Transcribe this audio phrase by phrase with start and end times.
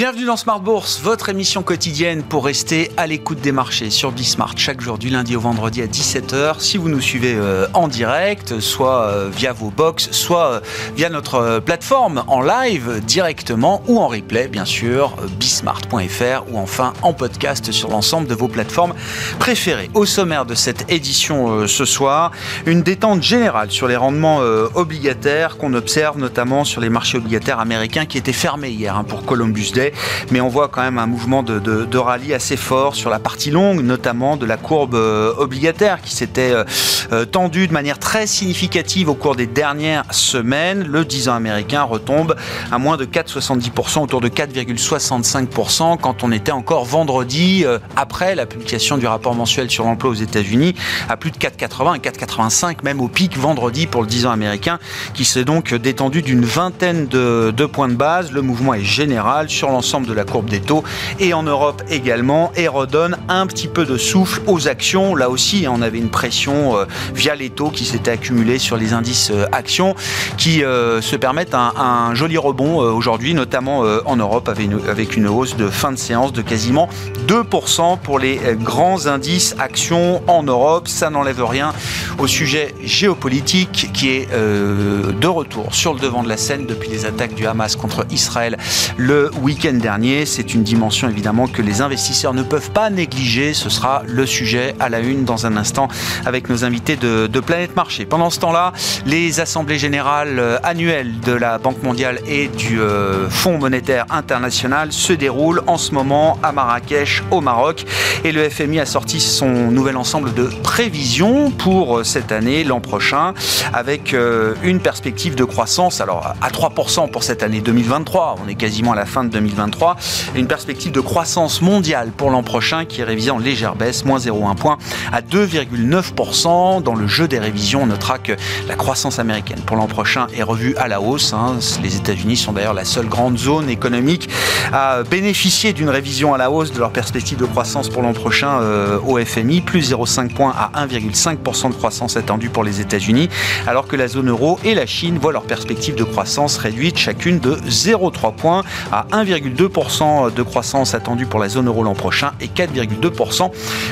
[0.00, 4.54] Bienvenue dans Smart Bourse, votre émission quotidienne pour rester à l'écoute des marchés sur Bismart
[4.56, 6.58] chaque jour du lundi au vendredi à 17h.
[6.60, 10.60] Si vous nous suivez euh, en direct, soit euh, via vos box, soit euh,
[10.96, 17.12] via notre plateforme en live directement ou en replay, bien sûr, bismart.fr ou enfin en
[17.12, 18.94] podcast sur l'ensemble de vos plateformes
[19.38, 19.90] préférées.
[19.92, 22.30] Au sommaire de cette édition ce soir,
[22.64, 24.38] une détente générale sur les rendements
[24.74, 29.26] obligataires qu'on observe notamment sur les marchés obligataires américains qui étaient fermés hier hein, pour
[29.26, 29.89] Columbus Day
[30.30, 33.82] mais on voit quand même un mouvement de, rallye assez fort sur la partie longue,
[33.82, 36.64] notamment de la courbe euh, obligataire qui s'était euh,
[37.12, 40.84] euh, tendue de manière très significative au cours des dernières semaines.
[40.84, 42.36] Le 10 ans américain retombe
[42.72, 47.64] à moins de 4,70%, autour de 4,65% quand on était encore vendredi
[47.96, 50.74] après la publication du rapport mensuel sur l'emploi aux États-Unis
[51.08, 54.78] à plus de 4,80 et 4,85 même au pic vendredi pour le 10 ans américain
[55.14, 58.32] qui s'est donc détendu d'une vingtaine de, points de base.
[58.32, 60.84] Le mouvement est général sur l'ensemble de la courbe des taux
[61.18, 65.14] et en Europe également et redonne un petit peu de souffle aux actions.
[65.14, 68.92] Là aussi, on avait une pression euh, via les taux qui s'était accumulée sur les
[68.92, 69.94] indices euh, actions
[70.36, 75.68] qui euh, se permettent un, joli rebond aujourd'hui, notamment en Europe avec une, hausse de
[75.68, 76.88] fin de séance de quasiment
[77.26, 80.88] 2% pour les grands indices actions en Europe.
[80.88, 81.72] Ça n'enlève rien
[82.18, 87.06] au sujet géopolitique qui est de retour sur le devant de la scène depuis les
[87.06, 88.58] attaques du Hamas contre Israël
[88.96, 90.26] le week dernier.
[90.26, 93.54] C'est une dimension évidemment que les investisseurs ne peuvent pas négliger.
[93.54, 95.88] Ce sera le sujet à la une dans un instant
[96.26, 98.04] avec nos invités de, Planète Marché.
[98.04, 98.72] Pendant ce temps-là,
[99.06, 104.92] les assemblées générales euh, annuelles de la Banque mondiale et du euh, Fonds monétaire international
[104.92, 107.86] se déroulent en ce moment à Marrakech, au Maroc.
[108.24, 112.80] Et le FMI a sorti son nouvel ensemble de prévisions pour euh, cette année, l'an
[112.80, 113.32] prochain,
[113.72, 114.14] avec
[114.62, 116.00] une perspective de croissance.
[116.00, 119.49] Alors à 3% pour cette année 2023, on est quasiment à la fin de 2023
[119.50, 119.96] 2023
[120.34, 124.18] une perspective de croissance mondiale pour l'an prochain qui est révisée en légère baisse, moins
[124.18, 124.78] 0,1 point
[125.12, 126.82] à 2,9%.
[126.82, 128.32] Dans le jeu des révisions, on notera que
[128.68, 131.32] la croissance américaine pour l'an prochain est revue à la hausse.
[131.32, 131.58] Hein.
[131.82, 134.28] Les États-Unis sont d'ailleurs la seule grande zone économique
[134.72, 138.60] à bénéficier d'une révision à la hausse de leur perspective de croissance pour l'an prochain
[138.60, 143.28] euh, au FMI, plus 0,5 points à 1,5% de croissance attendue pour les États-Unis,
[143.66, 147.38] alors que la zone euro et la Chine voient leur perspective de croissance réduite chacune
[147.38, 148.62] de 0,3 points
[148.92, 149.39] à 1,5%.
[149.40, 153.50] 4,2% de croissance attendue pour la zone euro l'an prochain et 4,2%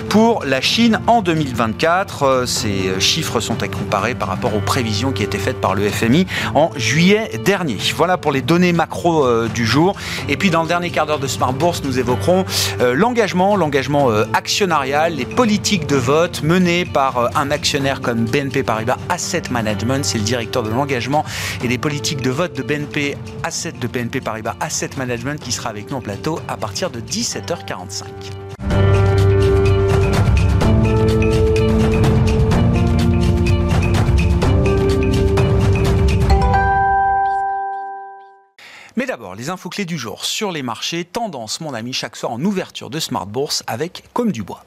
[0.09, 2.23] pour la Chine en 2024.
[2.23, 5.89] Euh, ces chiffres sont à comparer par rapport aux prévisions qui étaient faites par le
[5.89, 7.79] FMI en juillet dernier.
[7.97, 9.97] Voilà pour les données macro euh, du jour.
[10.29, 12.45] Et puis dans le dernier quart d'heure de Smart Bourse, nous évoquerons
[12.81, 18.99] euh, l'engagement, l'engagement actionnarial, les politiques de vote menées par un actionnaire comme BNP Paribas
[19.09, 20.05] Asset Management.
[20.05, 21.25] C'est le directeur de l'engagement
[21.63, 25.71] et des politiques de vote de BNP Asset de BNP Paribas Asset Management qui sera
[25.71, 28.05] avec nous en plateau à partir de 17h45.
[38.97, 42.33] Mais d'abord, les infos clés du jour sur les marchés, tendance mon ami chaque soir
[42.33, 44.65] en ouverture de Smart Bourse avec Comme du Bois.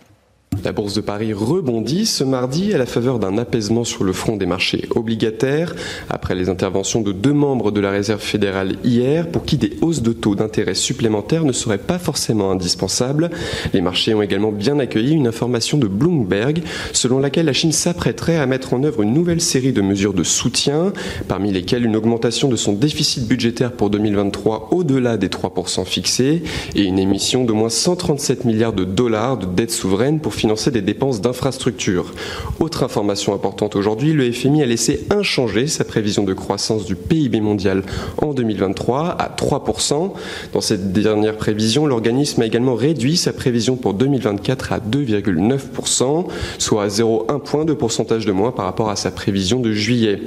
[0.64, 4.38] La bourse de Paris rebondit ce mardi à la faveur d'un apaisement sur le front
[4.38, 5.74] des marchés obligataires
[6.08, 10.04] après les interventions de deux membres de la Réserve fédérale hier pour qui des hausses
[10.04, 13.32] de taux d'intérêt supplémentaires ne seraient pas forcément indispensables.
[13.74, 16.62] Les marchés ont également bien accueilli une information de Bloomberg
[16.94, 20.24] selon laquelle la Chine s'apprêterait à mettre en œuvre une nouvelle série de mesures de
[20.24, 20.94] soutien,
[21.28, 26.44] parmi lesquelles une augmentation de son déficit budgétaire pour 2023 au-delà des 3% fixés
[26.76, 30.82] et une émission de moins 137 milliards de dollars de dette souveraine pour financer des
[30.82, 32.12] dépenses d'infrastructures.
[32.60, 37.40] Autre information importante aujourd'hui, le FMI a laissé inchanger sa prévision de croissance du PIB
[37.40, 37.84] mondial
[38.18, 40.12] en 2023 à 3%.
[40.52, 46.26] Dans cette dernière prévision, l'organisme a également réduit sa prévision pour 2024 à 2,9%,
[46.58, 50.20] soit 0,1 point de pourcentage de moins par rapport à sa prévision de juillet.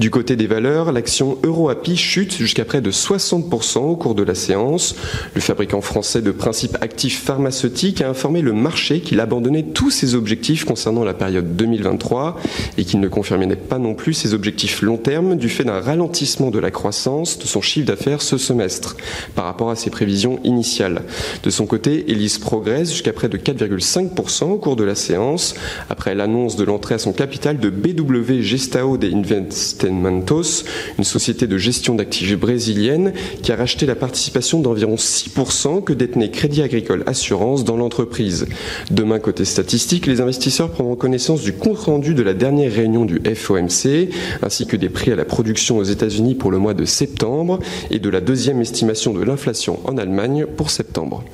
[0.00, 4.34] Du côté des valeurs, l'action EuroAPI chute jusqu'à près de 60% au cours de la
[4.34, 4.96] séance.
[5.34, 10.14] Le fabricant français de principes actifs pharmaceutiques a informé le marché qu'il abandonnait tous ses
[10.14, 12.36] objectifs concernant la période 2023
[12.78, 16.50] et qu'il ne confirmait pas non plus ses objectifs long terme du fait d'un ralentissement
[16.50, 18.96] de la croissance de son chiffre d'affaires ce semestre
[19.34, 21.02] par rapport à ses prévisions initiales.
[21.42, 25.54] De son côté, Elise progresse jusqu'à près de 4,5% au cours de la séance
[25.88, 30.64] après l'annonce de l'entrée à son capital de BW Gestao de Investimentos,
[30.98, 36.30] une société de gestion d'actifs brésilienne qui a racheté la participation d'environ 6% que détenait
[36.30, 38.46] Crédit Agricole Assurance dans l'entreprise.
[38.90, 44.10] Demain, côté statistiques, les investisseurs prendront connaissance du compte-rendu de la dernière réunion du FOMC,
[44.42, 47.58] ainsi que des prix à la production aux États-Unis pour le mois de septembre
[47.90, 51.24] et de la deuxième estimation de l'inflation en Allemagne pour septembre.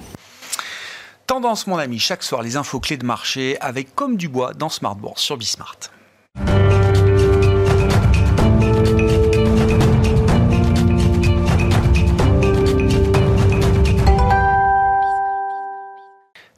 [1.27, 4.69] Tendance, mon ami, chaque soir les infos clés de marché avec comme du bois dans
[4.69, 5.91] Smart Bourse sur Bismart.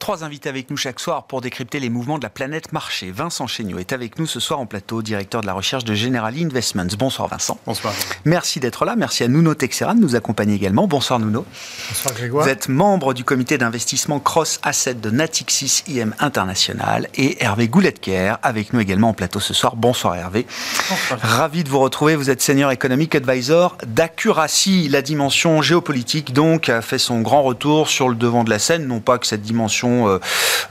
[0.05, 3.09] Trois invités avec nous chaque soir pour décrypter les mouvements de la planète marché.
[3.09, 6.31] Vincent Chéniaud est avec nous ce soir en plateau, directeur de la recherche de General
[6.37, 6.85] Investments.
[6.99, 7.57] Bonsoir Vincent.
[7.65, 7.91] Bonsoir.
[8.23, 8.95] Merci d'être là.
[8.95, 10.85] Merci à Nuno Texera de nous accompagner également.
[10.85, 11.43] Bonsoir Nuno.
[11.89, 12.45] Bonsoir Grégoire.
[12.45, 18.35] Vous êtes membre du comité d'investissement Cross Asset de Natixis IM International et Hervé Gouletker
[18.43, 19.75] avec nous également en plateau ce soir.
[19.75, 20.45] Bonsoir Hervé.
[20.87, 21.19] Bonsoir.
[21.19, 22.15] Ravi de vous retrouver.
[22.15, 24.87] Vous êtes senior economic advisor d'Accuracy.
[24.87, 28.85] La dimension géopolitique donc a fait son grand retour sur le devant de la scène.
[28.85, 30.19] Non pas que cette dimension euh,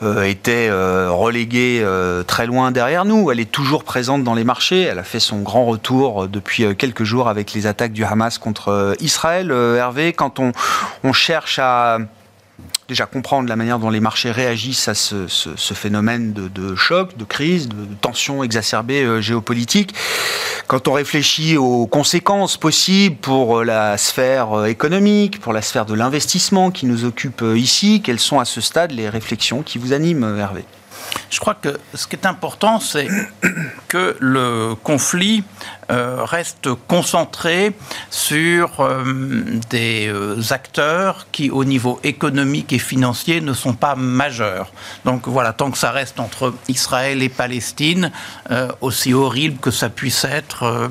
[0.03, 1.85] euh, était euh, reléguée
[2.27, 3.31] très loin derrière nous.
[3.31, 4.83] Elle est toujours présente dans les marchés.
[4.83, 8.97] Elle a fait son grand retour depuis quelques jours avec les attaques du Hamas contre
[9.01, 9.51] Israël.
[9.51, 11.99] Hervé, quand on cherche à
[12.89, 15.27] déjà comprendre la manière dont les marchés réagissent à ce,
[15.75, 19.95] phénomène de, choc, de crise, de, tension exacerbée euh, géopolitique.
[20.67, 25.87] Quand on réfléchit aux conséquences possibles pour euh, la sphère euh, économique, pour la sphère
[25.87, 29.93] de l'investissement qui nous occupe ici, quelles sont à ce stade les réflexions qui vous
[29.93, 30.65] animent, Hervé?
[31.31, 33.09] Je crois que ce qui est important, c'est
[33.89, 35.45] que le conflit
[35.91, 37.77] euh, reste concentré
[38.09, 39.05] sur euh,
[39.69, 44.73] des euh, acteurs qui, au niveau économique et financier, ne sont pas majeurs.
[45.05, 48.11] Donc voilà, tant que ça reste entre Israël et Palestine,
[48.81, 50.89] aussi horrible que ça puisse être,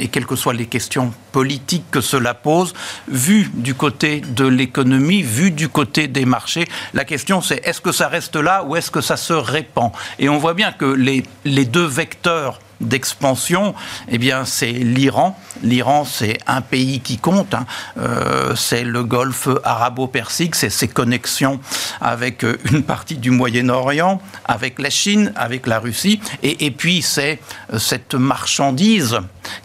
[0.00, 2.74] et quelles que soient les questions politiques que cela pose,
[3.08, 7.92] vu du côté de l'économie, vu du côté des marchés, la question c'est est-ce que
[7.92, 11.22] ça reste là ou est-ce que ça se répand Et on voit bien que les,
[11.44, 13.74] les deux vecteurs d'expansion,
[14.08, 15.38] eh bien, c'est l'Iran.
[15.62, 17.54] L'Iran, c'est un pays qui compte.
[17.54, 17.64] Hein.
[17.96, 21.60] Euh, c'est le Golfe arabo-persique, c'est ses connexions
[22.00, 26.20] avec euh, une partie du Moyen-Orient, avec la Chine, avec la Russie.
[26.42, 27.38] Et, et puis, c'est
[27.72, 29.20] euh, cette marchandise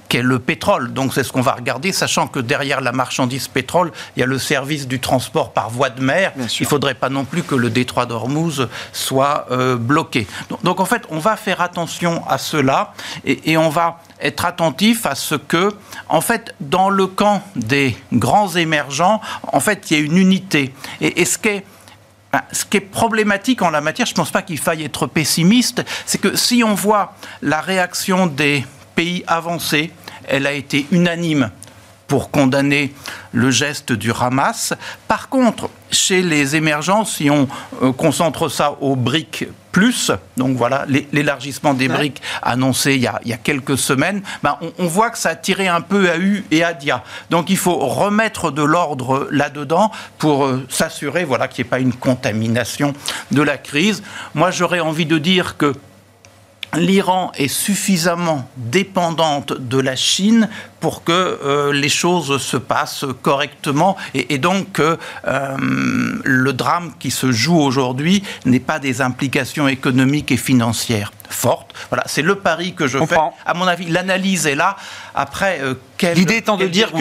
[0.10, 0.94] qu'est le pétrole.
[0.94, 4.26] Donc c'est ce qu'on va regarder, sachant que derrière la marchandise pétrole, il y a
[4.26, 6.34] le service du transport par voie de mer.
[6.38, 10.28] Il ne faudrait pas non plus que le détroit d'Ormuz soit euh, bloqué.
[10.64, 12.94] Donc, en fait, on va faire attention à cela
[13.26, 15.74] et, on va être attentif à ce que,
[16.10, 20.74] en fait, dans le camp des grands émergents, en fait, il y a une unité.
[21.02, 21.66] Et, et ce qui est
[22.32, 25.08] ben, ce qui est problématique en la matière, je ne pense pas qu'il faille être
[25.08, 28.66] pessimiste, c'est que si on voit la réaction des
[28.98, 29.92] pays avancés,
[30.28, 31.52] elle a été unanime
[32.08, 32.94] pour condamner
[33.32, 34.74] le geste du Hamas.
[35.08, 37.48] Par contre, chez les émergents, si on
[37.84, 43.38] euh, concentre ça aux briques plus, donc voilà, l'élargissement des briques annoncé il y, a,
[43.38, 46.74] quelques semaines, ben on, voit que ça a tiré un peu à U et à
[46.74, 47.04] Dia.
[47.30, 51.80] Donc il faut remettre de l'ordre là-dedans pour euh, s'assurer voilà, qu'il n'y ait pas
[51.80, 52.94] une contamination
[53.30, 54.02] de la crise.
[54.34, 55.76] Moi, j'aurais envie de dire que
[56.76, 60.50] l'Iran est suffisamment dépendante de la Chine
[60.80, 64.98] pour que euh, les choses se passent correctement et, donc que
[65.28, 65.58] euh,
[66.24, 71.74] le drame qui se joue aujourd'hui n'ait pas des implications économiques et financières fortes.
[71.90, 73.18] Voilà, c'est le pari que je fais.
[73.46, 74.78] À mon avis, l'analyse est là.
[75.16, 75.74] Après, euh,
[76.16, 76.92] l'idée étant de dire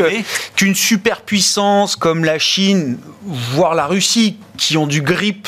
[0.57, 5.47] qu'une superpuissance comme la Chine, voire la Russie, qui ont du grip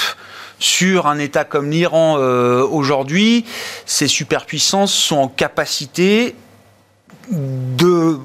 [0.58, 3.44] sur un État comme l'Iran euh, aujourd'hui,
[3.86, 6.34] ces superpuissances sont en capacité
[7.30, 8.18] de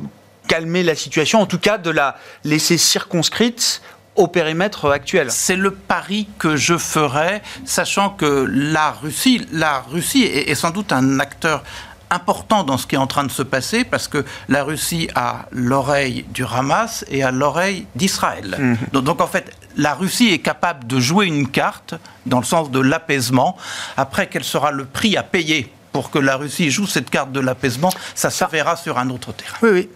[0.48, 3.82] calmer la situation, en tout cas de la laisser circonscrite
[4.16, 5.32] au périmètre actuel.
[5.32, 10.92] C'est le pari que je ferais, sachant que la Russie, la Russie est sans doute
[10.92, 11.64] un acteur
[12.14, 15.46] important dans ce qui est en train de se passer parce que la Russie a
[15.52, 18.56] l'oreille du Hamas et a l'oreille d'Israël.
[18.58, 19.02] Mhm.
[19.02, 22.80] Donc, en fait, la Russie est capable de jouer une carte dans le sens de
[22.80, 23.58] l'apaisement.
[23.98, 27.40] Après, quel sera le prix à payer pour que la Russie joue cette carte de
[27.40, 29.58] l'apaisement, ça se verra sur un autre terrain.
[29.62, 29.90] Oui, oui.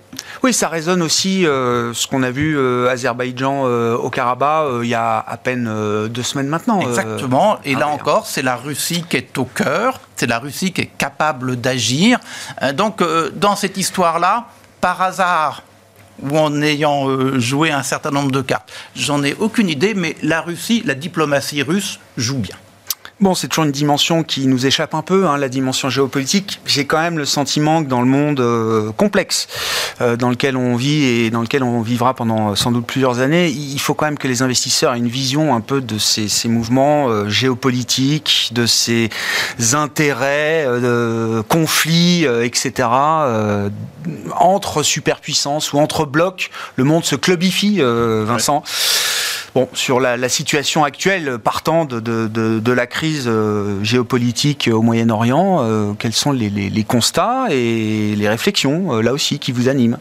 [0.44, 4.90] Oui, ça résonne aussi euh, ce qu'on a vu euh, Azerbaïdjan euh, au Karabakh il
[4.90, 6.80] y a à peine deux semaines maintenant.
[6.82, 7.58] Exactement.
[7.66, 10.92] Et là encore, c'est la Russie qui est au cœur, c'est la Russie qui est
[10.98, 12.20] capable d'agir.
[12.76, 13.04] donc,
[13.36, 14.46] dans cette histoire-là,
[14.80, 15.64] par hasard,
[16.22, 20.42] ou en ayant joué un certain nombre de cartes, j'en ai aucune idée, mais la
[20.42, 22.56] Russie, la diplomatie russe joue bien.
[23.20, 26.62] Bon, c'est toujours une dimension qui nous échappe un peu, hein, la dimension géopolitique.
[26.68, 29.48] J'ai quand même le sentiment que dans le monde euh, complexe
[30.02, 33.18] euh, dans lequel on vit et dans lequel on vivra pendant euh, sans doute plusieurs
[33.18, 36.28] années, il faut quand même que les investisseurs aient une vision un peu de ces,
[36.28, 39.10] ces mouvements géopolitiques, de ces
[39.74, 42.88] intérêts, de conflits, etc.
[44.36, 46.52] entre superpuissances ou entre blocs.
[46.76, 48.64] Le monde se clubifie, Vincent.
[49.56, 56.14] Bon, sur la, situation actuelle, partant de, la crise euh, géopolitique au Moyen-Orient, euh, quels
[56.14, 59.98] sont les, constats et les réflexions, euh, là aussi, qui vous animent?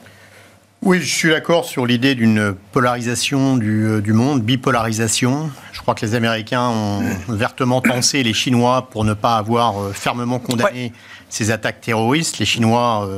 [0.83, 5.51] Oui, je suis d'accord sur l'idée d'une polarisation du, monde, bipolarisation.
[5.73, 10.39] Je crois que les Américains ont vertement pensé les Chinois pour ne pas avoir fermement
[10.39, 10.93] condamné
[11.31, 12.39] ces attaques terroristes.
[12.39, 13.09] Les Chinois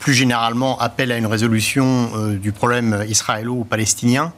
[0.00, 4.32] plus généralement appelle à une résolution euh, du problème israélo-palestinien.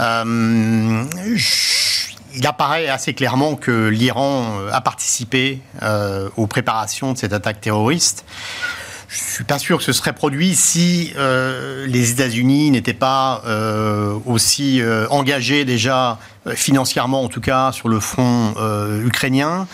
[0.00, 1.04] Euh,
[2.34, 8.24] il apparaît assez clairement que l'Iran a participé euh, aux préparations de cette attaque terroriste.
[9.08, 11.12] Je suis pas sûr que ce serait produit si
[11.86, 13.42] les États-Unis n'étaient pas
[14.24, 14.80] aussi
[15.10, 19.66] engagés déjà euh, financièrement en tout cas sur le front euh, ukrainien,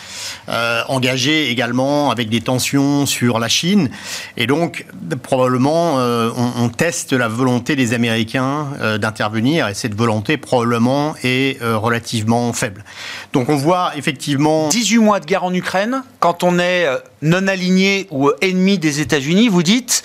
[0.49, 3.91] euh, engagé également avec des tensions sur la Chine.
[4.37, 4.87] Et donc
[5.23, 8.69] probablement on, teste la volonté des Américains
[9.01, 12.85] d'intervenir et cette volonté probablement est relativement faible.
[13.33, 14.69] Donc on voit effectivement...
[14.69, 16.87] 18 mois de guerre en Ukraine, quand on est
[17.23, 20.05] non aligné ou ennemi des États-Unis, vous dites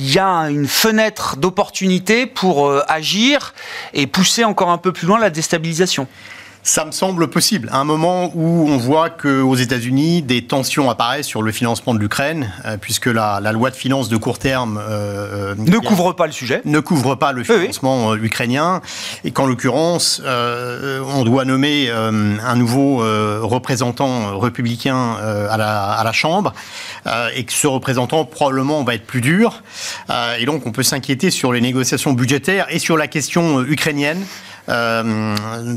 [0.00, 3.52] il y a une fenêtre d'opportunité pour euh, agir
[3.92, 6.08] et pousser encore un peu plus loin la déstabilisation.
[6.62, 7.70] Ça me semble possible.
[7.72, 11.98] À un moment où on voit qu'aux États-Unis, des tensions apparaissent sur le financement de
[11.98, 16.32] l'Ukraine, euh, puisque la, loi de finances de court terme euh, ne couvre pas le
[16.32, 18.82] sujet, ne couvre pas le financement ukrainien,
[19.24, 22.98] et qu'en l'occurrence, on doit nommer un nouveau
[23.42, 25.16] représentant républicain
[25.50, 26.52] à la, à, la, Chambre,
[27.34, 29.62] et que ce représentant probablement va être plus dur,
[30.38, 34.24] et donc on peut s'inquiéter sur les négociations budgétaires et sur la question ukrainienne.
[34.68, 35.36] Euh,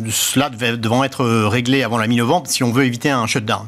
[0.09, 3.65] cela devant être réglé avant la mi-novembre si on veut éviter un shutdown.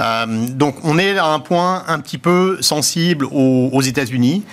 [0.00, 4.44] Euh, donc on est à un point un petit peu sensible aux, États-Unis.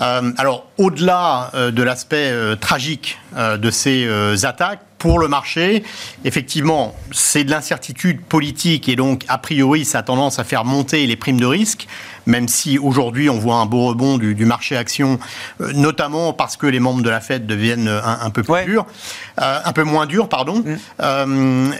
[0.00, 5.84] Euh, alors au-delà de l'aspect tragique de ces attaques, pour le marché,
[6.24, 11.06] effectivement, c'est de l'incertitude politique et donc, a priori, ça a tendance à faire monter
[11.06, 11.86] les primes de risque
[12.26, 15.18] même si aujourd'hui on voit un beau rebond du, marché action,
[15.60, 18.86] euh, notamment parce que les membres de la Fed deviennent un, peu plus durs,
[19.40, 20.62] euh, un peu moins durs, pardon.
[20.64, 20.76] Mm.
[21.00, 21.70] Euh,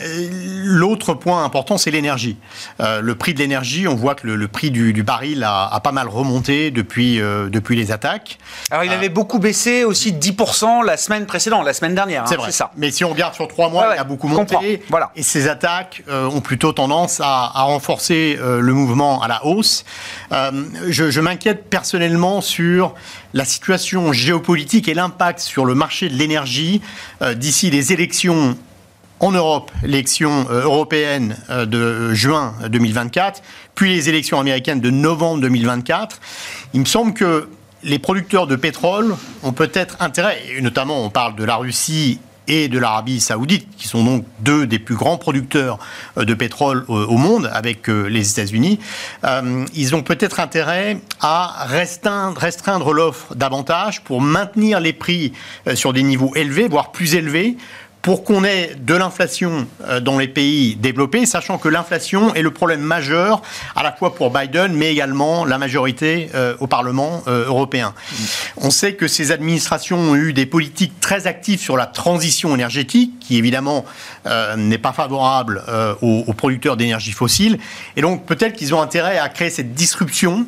[0.65, 2.37] l'autre point important, c'est l'énergie.
[2.81, 6.71] le prix de l'énergie, on voit que le, prix du, baril a, pas mal remonté
[6.71, 8.39] depuis, depuis les attaques.
[8.71, 12.23] Alors il avait beaucoup baissé aussi de 10% la semaine précédente, la semaine dernière.
[12.23, 12.53] Hein, c'est vrai.
[12.53, 12.71] Ça.
[12.77, 14.83] Mais si on regarde sur trois mois, il a beaucoup monté.
[14.89, 15.11] Voilà.
[15.17, 19.85] Et ces attaques ont plutôt tendance à, à renforcer le mouvement à la hausse.
[20.35, 20.51] Euh,
[20.89, 22.95] je, m'inquiète personnellement sur
[23.35, 26.83] la situation géopolitique et l'impact sur le marché de l'énergie
[27.23, 28.59] euh, d'ici les élections
[29.21, 33.43] en Europe, l'élection euh, européenne de juin 2024,
[33.77, 36.21] puis les élections américaines de novembre 2024.
[36.75, 37.49] Il me semble que
[37.85, 39.15] les producteurs de pétrole
[39.45, 43.89] ont peut-être intérêt, et notamment on parle de la Russie et de l'Arabie saoudite, qui
[43.89, 45.79] sont donc deux des plus grands producteurs
[46.19, 48.79] euh, de pétrole au monde avec euh, les États-Unis,
[49.25, 55.33] euh, ils ont peut-être intérêt à restreindre, restreindre l'offre davantage pour maintenir les prix
[55.75, 57.57] sur des niveaux élevés, voire plus élevés,
[58.05, 62.51] pour qu'on ait de l'inflation euh, dans les pays développés, sachant que l'inflation est le
[62.51, 63.41] problème majeur
[63.75, 67.95] à la fois pour Biden, mais également la majorité euh, au Parlement euh, européen.
[68.59, 73.15] On sait que ces administrations ont eu des politiques très actives sur la transition énergétique,
[73.21, 73.87] qui évidemment
[74.57, 75.63] n'est pas favorable
[76.03, 77.59] aux, producteurs d'énergie fossile,
[77.97, 80.47] et donc peut-être qu'ils ont intérêt à créer cette disruption,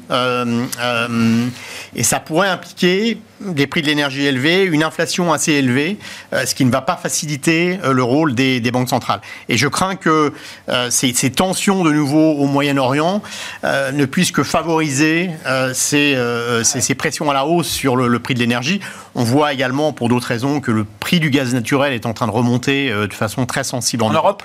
[1.95, 5.99] et ça pourrait impliquer des prix de l'énergie élevés, une inflation assez élevée,
[6.33, 9.21] ce qui ne va pas faciliter euh, le rôle des, banques centrales.
[9.49, 10.33] Et je crains que
[10.69, 13.23] euh, ces, tensions de nouveau au Moyen-Orient
[13.65, 15.31] euh, ne puissent que favoriser
[15.73, 16.17] ces,
[16.63, 18.81] ces, pressions à la hausse sur le, prix de l'énergie.
[19.15, 22.27] On voit également, pour d'autres raisons, que le prix du gaz naturel est en train
[22.27, 24.43] de remonter de façon très sensible en, Europe.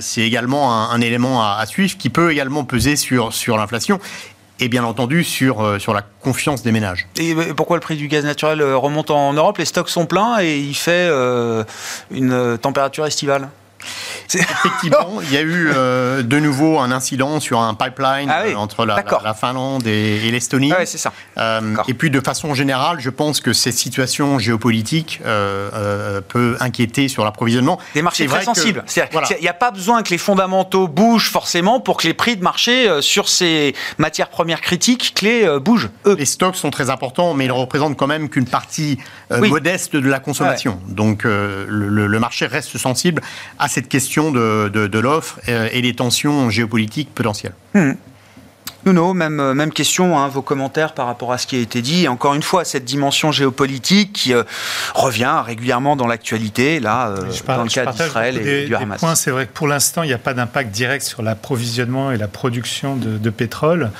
[0.00, 4.00] C'est également un, élément à, à, suivre qui peut également peser sur, sur l'inflation
[4.60, 7.08] et bien entendu sur, euh, sur la confiance des ménages.
[7.16, 9.58] Et pourquoi le prix du gaz naturel euh, remonte en Europe?
[9.58, 11.64] Les stocks sont pleins et il fait euh,
[12.10, 13.48] une température estivale
[14.34, 18.54] Effectivement, il y a eu euh, de nouveau un incident sur un pipeline ah euh,
[18.54, 19.02] entre la,
[19.34, 20.72] Finlande et, l'Estonie.
[20.76, 21.12] Ah ça.
[21.38, 25.20] Euh, et puis de façon générale, je pense que cette situation géopolitique
[26.28, 27.78] peut inquiéter sur l'approvisionnement.
[27.94, 28.84] Des marchés très sensibles.
[28.96, 32.42] Il n'y a pas besoin que les fondamentaux bougent forcément pour que les prix de
[32.42, 35.90] marché sur ces matières premières critiques clés bougent.
[36.06, 36.16] Eux.
[36.16, 38.98] Les stocks sont très importants, mais ils représentent quand même qu'une partie
[39.30, 40.78] modeste de la consommation.
[40.88, 43.22] Donc le, le marché reste sensible
[43.58, 47.54] à cette question de, l'offre et les tensions géopolitiques potentielles.
[47.74, 47.92] Hmm.
[48.86, 51.82] Nuno, même, euh, même question, hein, vos commentaires par rapport à ce qui a été
[51.82, 52.08] dit.
[52.08, 54.42] Encore une fois, cette dimension géopolitique qui euh,
[54.94, 59.02] revient régulièrement dans l'actualité, là, euh, dans le cas d'Israël et du Hamas.
[59.16, 62.28] C'est vrai que pour l'instant, il n'y a pas d'impact direct sur l'approvisionnement et la
[62.28, 63.90] production de, pétrole.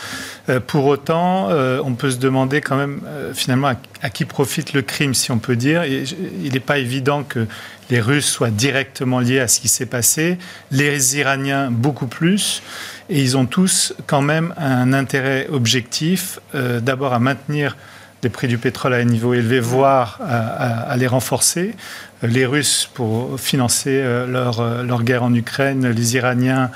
[0.67, 3.01] pour autant, on peut se demander quand même,
[3.33, 3.73] finalement,
[4.03, 5.85] à, qui profite le crime, si on peut dire.
[5.85, 7.47] il n'est pas évident que
[7.91, 10.39] les Russes soient directement liés à ce qui s'est passé,
[10.71, 12.63] les Iraniens beaucoup plus,
[13.09, 17.77] et ils ont tous quand même un intérêt objectif, euh, d'abord à maintenir
[18.23, 21.75] les prix du pétrole à un niveau élevé, voire à, les renforcer.
[22.23, 26.71] Euh, les Russes pour financer euh, leur, guerre en Ukraine, les Iraniens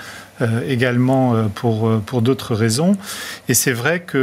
[0.67, 2.97] également pour, d'autres raisons.
[3.49, 4.21] Et c'est vrai qu'il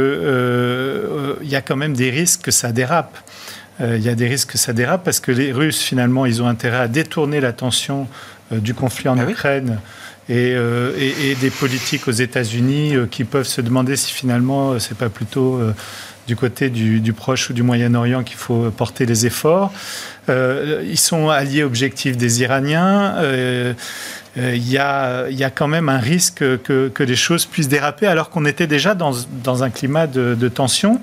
[1.40, 3.16] il y a quand même des risques que ça dérape.
[3.82, 6.42] Euh, il y a des risques que ça dérape parce que les Russes, finalement, ils
[6.42, 8.06] ont intérêt à détourner l'attention
[8.52, 9.78] euh, du conflit en ah Ukraine.
[10.30, 15.60] Euh, et, des politiques aux États-Unis qui peuvent se demander si finalement c'est pas plutôt
[16.28, 19.72] du côté du, Proche ou du Moyen-Orient qu'il faut porter les efforts.
[20.28, 23.16] ils sont alliés objectifs des Iraniens.
[23.16, 23.74] Euh,
[24.36, 28.66] il y, a, quand même un risque que, les choses puissent déraper alors qu'on était
[28.66, 31.00] déjà dans, un climat de, de tension.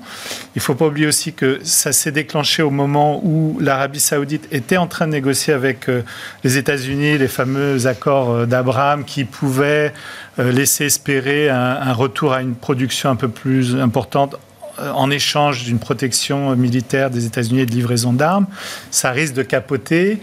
[0.56, 4.48] Il ne faut pas oublier aussi que ça s'est déclenché au moment où l'Arabie saoudite
[4.50, 6.02] était en train de négocier avec euh,
[6.42, 9.92] les États-Unis les fameux accords euh, d'Abraham qui pouvaient
[10.38, 14.36] laisser espérer un, un retour à une production un peu plus importante
[14.78, 18.46] en échange d'une protection militaire des États-Unis et de livraison d'armes.
[18.90, 20.20] Ça risque de capoter.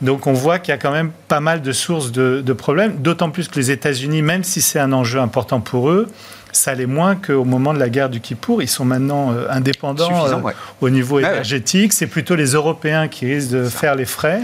[0.00, 3.30] Donc on voit qu'il y a quand même pas mal de sources de, problèmes, d'autant
[3.30, 6.08] plus que les États-Unis, même si c'est un enjeu important pour eux,
[6.52, 8.62] ça l'est moins qu'au moment de la guerre du Kippour.
[8.62, 11.92] Ils sont maintenant euh, indépendants euh, au niveau énergétique.
[11.92, 14.40] C'est plutôt les Européens qui risquent de faire les frais.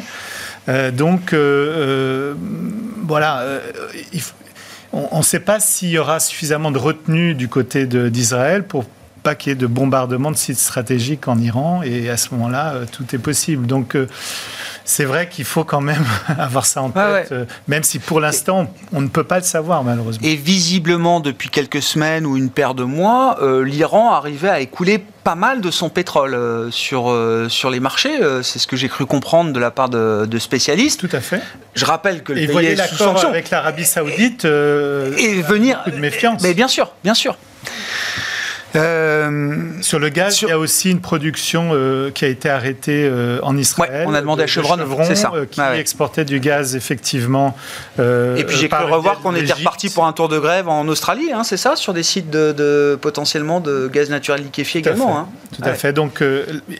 [0.69, 1.35] Euh, donc
[3.07, 3.45] voilà,
[4.93, 8.85] on ne sait pas s'il y aura suffisamment de retenue du côté d'Israël pour
[9.25, 11.83] pas qu'il y ait de bombardement de sites stratégiques en Iran.
[11.83, 13.67] Et à ce moment-là, tout est possible.
[13.67, 13.97] Donc
[14.85, 16.05] c'est vrai qu'il faut quand même
[16.39, 19.83] avoir ça en tête, euh, même si pour l'instant, on ne peut pas le savoir,
[19.83, 20.27] malheureusement.
[20.27, 25.03] Et visiblement, depuis quelques semaines ou une paire de mois, euh, l'Iran arrivait à écouler
[25.25, 27.15] pas mal de son pétrole euh, sur,
[27.49, 28.19] sur les marchés.
[28.43, 31.01] c'est ce que j'ai cru comprendre de la part de, spécialistes.
[31.01, 31.41] Tout à fait.
[31.75, 35.79] Je rappelle que le et pays est sous avec l'Arabie Saoudite et venir.
[35.79, 36.43] Beaucoup de méfiance.
[36.43, 37.37] Mais bien sûr, bien sûr.
[38.77, 43.09] Euh, sur le gaz, il y a aussi une production euh, qui a été arrêtée
[43.09, 44.05] euh, en Israël.
[44.09, 45.33] on a demandé à Chevron, c'est ça.
[45.51, 47.57] qui exportait du gaz effectivement.
[47.99, 51.33] Et puis j'ai cru revoir qu'on était reparti pour un tour de grève en Australie,
[51.33, 55.19] hein, c'est ça, sur des sites de, potentiellement de gaz naturel liquéfié également.
[55.19, 55.29] Hein.
[55.55, 55.93] Tout à fait.
[55.93, 56.23] Donc,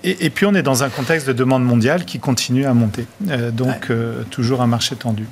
[0.03, 3.07] et, puis on est dans un contexte de demande mondiale qui continue à monter.
[3.53, 3.91] donc
[4.31, 5.27] toujours un marché tendu.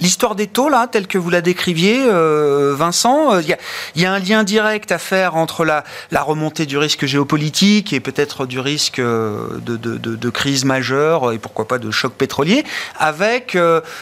[0.00, 3.56] L'histoire des taux, là, telle que vous la décriviez, euh, Vincent, il euh,
[3.96, 5.84] y, a un lien direct à faire entre la,
[6.22, 11.78] remontée du risque géopolitique et peut-être du risque euh, de, crise majeure et pourquoi pas
[11.78, 12.64] de choc pétrolier,
[12.98, 13.58] avec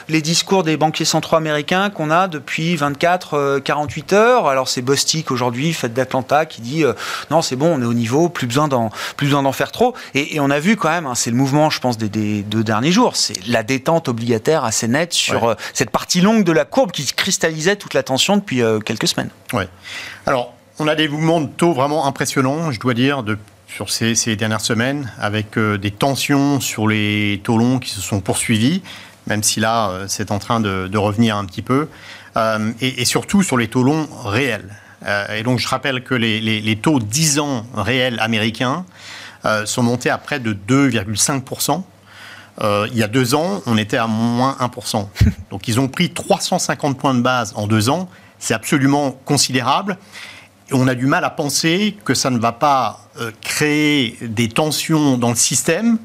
[0.09, 4.47] les discours des banquiers centraux américains qu'on a depuis 24-48 heures.
[4.47, 6.85] Alors c'est Bostic aujourd'hui, Fed d'Atlanta, qui dit
[7.31, 9.95] non, c'est bon, on est au niveau, plus besoin d'en plus besoin d'en faire trop.
[10.15, 12.93] Et, on a vu quand même, hein, c'est le mouvement, je pense, des, deux derniers
[12.93, 17.05] jours, c'est la détente obligataire assez nette sur cette partie longue de la courbe qui
[17.07, 19.31] cristallisait toute la tension depuis euh, quelques semaines.
[19.53, 19.65] Oui.
[20.27, 23.25] Alors, on a des mouvements de taux vraiment impressionnants, je dois dire,
[23.67, 28.21] sur ces, dernières semaines, avec euh, des tensions sur les taux longs qui se sont
[28.21, 28.83] poursuivis,
[29.27, 31.89] même si là, euh, c'est en train de, revenir un petit peu,
[32.81, 34.77] et, surtout sur les taux longs réels.
[35.35, 38.85] et donc, je rappelle que les, les taux 10 ans réels américains
[39.65, 41.83] sont montés à près de 2,5%.
[42.61, 45.07] Euh, il y a deux ans, on était à moins 1%.
[45.51, 48.09] Donc ils ont pris 350 points de base en deux ans.
[48.39, 49.99] C'est absolument considérable.
[50.71, 54.49] Et on a du mal à penser que ça ne va pas euh, créer des
[54.49, 55.99] tensions dans le système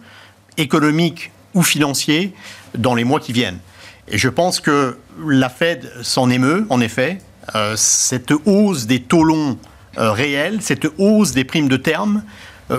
[0.58, 2.34] économique ou financier
[2.78, 3.60] dans les mois qui viennent.
[4.08, 7.20] Et je pense que la Fed s'en émeut, en effet.
[7.56, 9.58] Euh, cette hausse des taux longs
[9.96, 12.24] réels, cette hausse des primes de terme,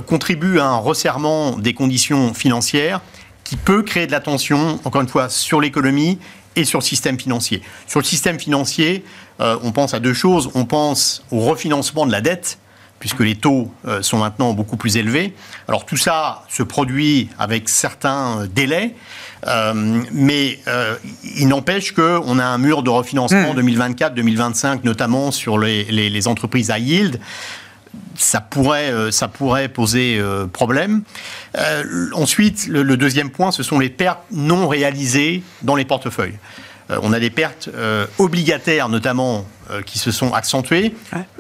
[0.07, 3.01] contribue à un resserrement des conditions financières
[3.45, 6.19] qui peut créer de la tension, encore une fois, sur l'économie
[6.57, 7.63] et sur le système financier.
[7.87, 9.05] Sur le système financier,
[9.41, 10.51] euh, on pense à deux choses.
[10.55, 12.59] On pense au refinancement de la dette,
[13.01, 15.35] puisque les taux euh, sont maintenant beaucoup plus élevés.
[15.69, 18.95] Alors tout ça se produit avec certains délais,
[19.47, 20.59] euh, mais
[21.37, 24.81] il n'empêche qu'on a un mur de refinancement 2024-2025, hmm.
[24.85, 27.21] notamment sur les, les, entreprises à yield
[28.17, 31.03] ça pourrait, ça pourrait poser problème.
[32.13, 36.39] ensuite, le, deuxième point, ce sont les pertes non réalisées dans les portefeuilles.
[36.91, 40.95] Euh, on a des pertes euh, obligataires notamment euh, qui se sont accentuées.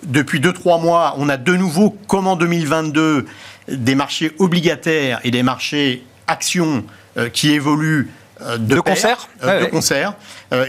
[0.05, 3.27] Depuis 2-3 mois, on a de nouveau, comme en 2022,
[3.69, 6.85] des marchés obligataires et des marchés actions
[7.33, 8.11] qui évoluent
[8.59, 10.14] de, concert, de concert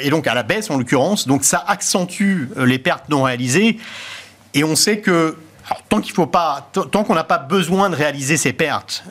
[0.02, 1.28] et donc à la baisse en l'occurrence.
[1.28, 3.80] Donc ça accentue les pertes non réalisées.
[4.54, 5.36] Et on sait que
[5.90, 9.04] tant qu'il faut pas, tant qu'on n'a pas besoin de réaliser ces pertes,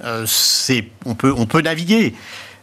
[1.05, 2.15] on peut, on peut naviguer.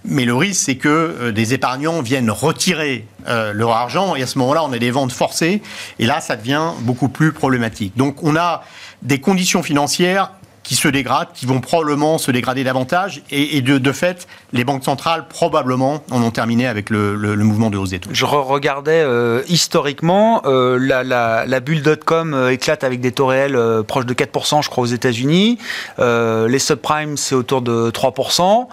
[0.03, 4.27] Mais le risque, c'est que euh, des épargnants viennent retirer euh, leur argent et à
[4.27, 5.61] ce moment-là, on a des ventes forcées
[5.99, 7.95] et là, ça devient beaucoup plus problématique.
[7.97, 8.63] Donc, on a
[9.03, 10.31] des conditions financières
[10.71, 13.21] qui se dégradent, qui vont probablement se dégrader davantage.
[13.29, 17.89] Et, de, fait, les banques centrales probablement en ont terminé avec le, mouvement de hausse
[17.89, 18.09] des taux.
[18.13, 23.25] Je regardais euh, historiquement, euh, la, la, la, bulle dot-com euh, éclate avec des taux
[23.25, 25.57] réels proches de 4%, je crois, aux États-Unis.
[25.97, 28.67] les subprimes, c'est autour de 3%.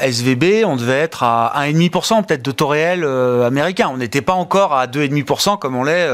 [0.00, 3.04] SVB, on devait être à 1,5% peut-être de taux réels
[3.44, 3.90] américains.
[3.92, 6.08] On n'était pas encore à 2,5% comme on l'est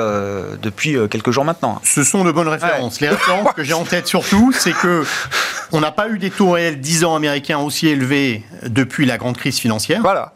[0.61, 1.81] depuis quelques jours maintenant.
[1.83, 3.01] Ce sont de bonnes références.
[3.01, 5.05] Les références que j'ai en tête surtout, c'est que
[5.71, 9.37] on n'a pas eu des taux réels 10 ans américains aussi élevés depuis la grande
[9.37, 10.01] crise financière.
[10.03, 10.35] Voilà.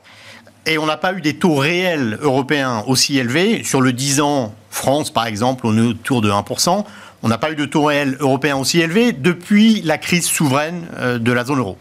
[0.65, 3.63] Et on n'a pas eu des taux réels européens aussi élevés.
[3.63, 6.85] Sur le 10 ans, France, par exemple, on est autour de 1%.
[7.23, 11.19] On n'a pas eu de taux réels européens aussi élevés depuis la crise souveraine euh,
[11.19, 11.77] de la zone euro.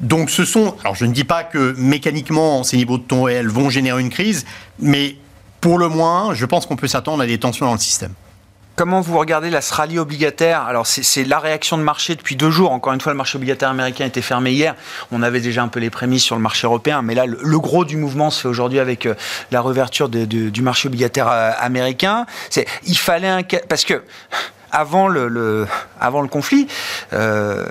[0.00, 3.48] Donc ce sont, alors je ne dis pas que mécaniquement ces niveaux de taux réels
[3.48, 4.44] vont générer une crise,
[4.78, 5.16] mais
[5.60, 8.12] pour le moins, je pense qu'on peut s'attendre à des tensions dans le système.
[8.74, 10.62] Comment vous regardez la rallye obligataire?
[10.62, 12.72] Alors, c'est la réaction de marché depuis deux jours.
[12.72, 14.74] Encore une fois, le marché obligataire américain était fermé hier.
[15.10, 17.84] On avait déjà un peu les prémices sur le marché européen, mais là, le, gros
[17.84, 19.14] du mouvement se fait aujourd'hui avec euh,
[19.50, 22.24] la réouverture du marché obligataire euh, américain.
[22.86, 23.42] Il fallait un...
[23.68, 24.02] Parce que
[24.70, 25.66] avant le,
[26.00, 26.66] avant le conflit,
[27.12, 27.66] euh,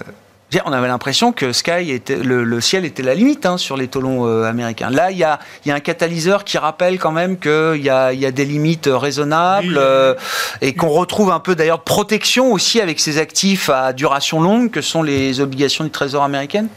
[0.66, 4.28] on avait l'impression que Sky était le, ciel était la limite hein, sur les tolons
[4.28, 4.90] euh, américains.
[4.90, 8.32] Là, il y a, un catalyseur qui rappelle quand même qu'il y a, y a
[8.32, 10.14] des limites raisonnables euh,
[10.62, 14.72] et qu'on retrouve un peu d'ailleurs de protection aussi avec ces actifs à duration longue
[14.72, 16.68] que sont les obligations du Trésor américaine.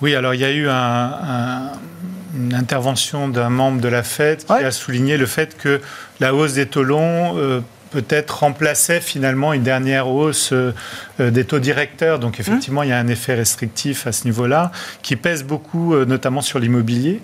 [0.00, 4.70] Oui, alors il y a eu une intervention d'un membre de la Fed qui a
[4.70, 5.80] souligné le fait que
[6.20, 7.60] la hausse des taux longs euh,
[7.90, 10.72] peut-être remplaçait finalement une dernière hausse euh,
[11.18, 12.18] des taux directeurs.
[12.18, 12.40] Donc mmh.
[12.40, 14.70] effectivement, il y a un effet restrictif à ce niveau-là
[15.02, 17.20] qui pèse beaucoup, euh, notamment sur l'immobilier,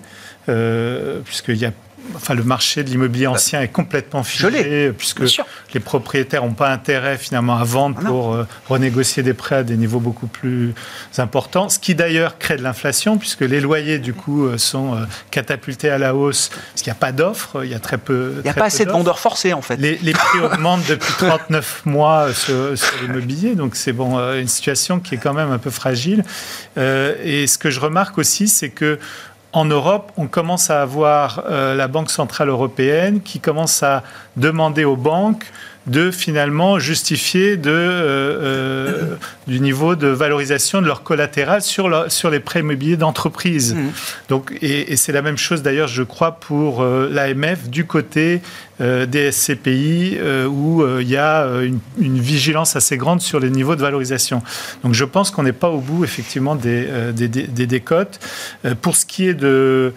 [0.49, 1.71] euh, puisqu'il y a
[2.15, 5.21] enfin, le marché de l'immobilier bah, ancien est complètement figé, puisque
[5.73, 9.63] les propriétaires n'ont pas intérêt finalement à vendre ah pour euh, renégocier des prêts à
[9.63, 10.73] des niveaux beaucoup plus
[11.17, 11.69] importants.
[11.69, 15.89] Ce qui d'ailleurs crée de l'inflation, puisque les loyers du coup euh, sont euh, catapultés
[15.89, 18.35] à la hausse, parce qu'il n'y a pas d'offres, il y a très peu.
[18.37, 19.77] Il n'y a pas assez de vendeurs forcés en fait.
[19.77, 25.15] Les, prix augmentent depuis 39 mois sur, sur l'immobilier, donc c'est bon, une situation qui
[25.15, 26.23] est quand même un peu fragile.
[26.77, 28.99] et ce que je remarque aussi, c'est que
[29.53, 34.03] en Europe, on commence à avoir euh, la Banque centrale européenne qui commence à
[34.35, 35.45] demander aux banques
[35.87, 39.15] de finalement justifier de, euh, euh,
[39.47, 43.73] du niveau de valorisation de leur collatéral sur, sur les prêts immobiliers d'entreprise.
[43.73, 43.79] Mmh.
[44.29, 48.41] Donc, et, c'est la même chose d'ailleurs, je crois, pour euh, l'AMF du côté
[48.79, 51.47] des SCPI où il y a
[51.97, 54.43] une, vigilance assez grande sur les niveaux de valorisation.
[54.83, 58.19] Donc je pense qu'on n'est pas au bout effectivement des, des, des décotes.
[58.83, 59.93] pour ce qui est de,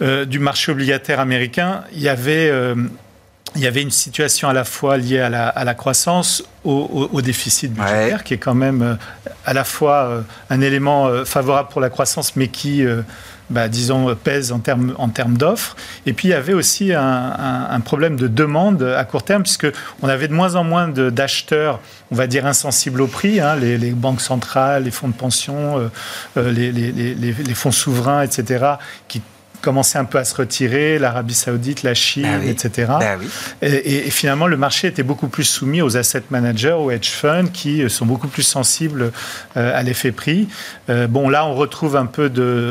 [0.00, 2.52] du marché obligataire américain, il y avait
[3.56, 8.24] il y avait une situation à la fois liée à la, croissance, au, déficit budgétaire,
[8.24, 8.94] qui est quand même euh,
[9.46, 12.84] à la fois euh, un élément euh, favorable pour la croissance, mais qui,
[13.50, 15.76] bah, disons, pèse en termes en termes d'offres.
[16.06, 19.68] Et puis il y avait aussi un, problème de demande à court terme, puisque
[20.02, 21.80] on avait de moins en moins d'acheteurs,
[22.10, 25.90] on va dire insensibles au prix, hein, les, banques centrales, les fonds de pension,
[26.36, 28.64] les, les, fonds souverains, etc.,
[29.06, 29.22] qui
[29.64, 32.92] commençait un peu à se retirer, l'Arabie Saoudite, la Chine, bah etc.
[33.00, 33.16] Bah
[33.62, 37.82] et, finalement, le marché était beaucoup plus soumis aux asset managers, aux hedge funds, qui
[37.82, 39.10] euh, sont beaucoup plus sensibles
[39.56, 40.48] euh, à l'effet prix.
[40.90, 42.28] Euh, bon, là, on retrouve un peu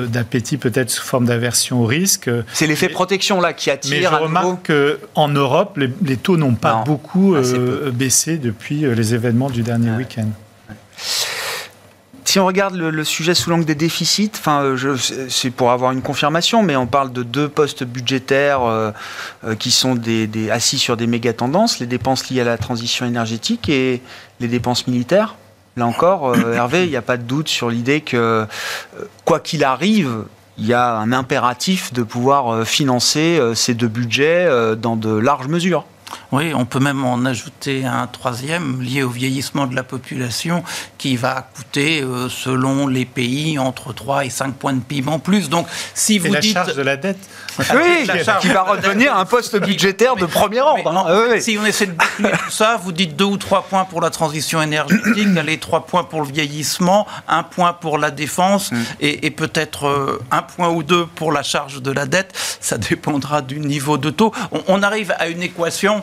[0.07, 2.29] d'appétit, peut-être sous forme d'aversion au risque.
[2.53, 3.91] C'est l'effet protection là qui attire.
[3.91, 7.35] Mais je remarque qu'en Europe, les, taux n'ont pas beaucoup
[7.91, 10.27] baissé depuis les événements du dernier week-end
[12.33, 14.75] Si on regarde le, sujet sous l'angle des déficits, enfin,
[15.29, 18.61] c'est pour avoir une confirmation, mais on parle de deux postes budgétaires
[19.59, 23.69] qui sont des, assis sur des méga tendances, les dépenses liées à la transition énergétique
[23.69, 24.01] et
[24.39, 25.35] les dépenses militaires.
[25.77, 28.47] Là encore, Hervé, il n'y a pas de doute sur l'idée que,
[29.25, 30.25] quoi qu'il arrive,
[30.57, 34.95] il y a un impératif de pouvoir euh, financer euh, ces deux budgets euh, dans
[34.95, 35.85] de larges mesures.
[36.31, 40.63] Oui, on peut même en ajouter un troisième lié au vieillissement de la population
[40.97, 45.19] qui va coûter, euh, selon les pays, entre 3 et 5 points de PIB en
[45.19, 45.49] plus.
[45.49, 46.53] Donc, si vous et la dites...
[46.53, 47.19] charge de la dette
[47.59, 48.07] Oui,
[48.41, 50.91] qui va redevenir un poste budgétaire de premier ordre.
[50.91, 51.39] Hein.
[51.39, 54.09] Si on essaie de décliner tout ça, vous dites 2 ou 3 points pour la
[54.09, 58.77] transition énergétique, allez 3 points pour le vieillissement, 1 point pour la défense mm.
[59.01, 62.33] et, peut-être 1 euh, point ou 2 pour la charge de la dette.
[62.59, 64.33] Ça dépendra du niveau de taux.
[64.67, 66.02] on arrive à une équation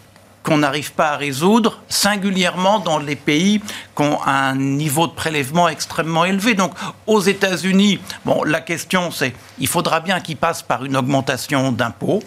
[0.43, 3.61] qu'on n'arrive pas à résoudre, singulièrement dans les pays
[3.95, 6.55] qui ont un niveau de prélèvement extrêmement élevé.
[6.55, 6.73] Donc
[7.05, 12.23] aux États-Unis, bon, la question c'est, il faudra bien qu'ils passent par une augmentation d'impôts.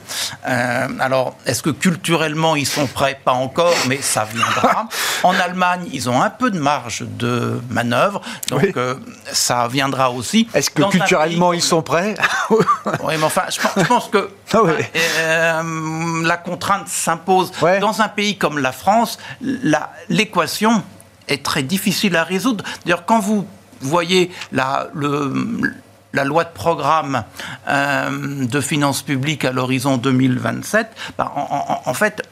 [0.47, 3.19] Euh, alors, est-ce que culturellement ils sont prêts?
[3.25, 4.89] Pas encore, mais ça viendra.
[5.23, 8.95] en Allemagne, ils ont un peu de marge de manœuvre, donc euh,
[9.33, 10.49] ça viendra aussi.
[10.55, 12.15] Est-ce que culturellement ils sont prêts?
[13.03, 14.59] Oui, mais enfin, je pense, que ah
[15.19, 17.51] euh, la contrainte s'impose
[17.81, 19.19] dans un un pays comme la France,
[20.09, 20.83] l'équation
[21.29, 22.65] est très difficile à résoudre.
[22.85, 23.47] D'ailleurs, quand vous
[23.81, 24.89] voyez la,
[26.25, 27.25] loi de programme
[27.69, 30.89] euh, de finances publiques à l'horizon 2027,
[31.19, 31.33] bah,
[31.87, 32.23] en, fait,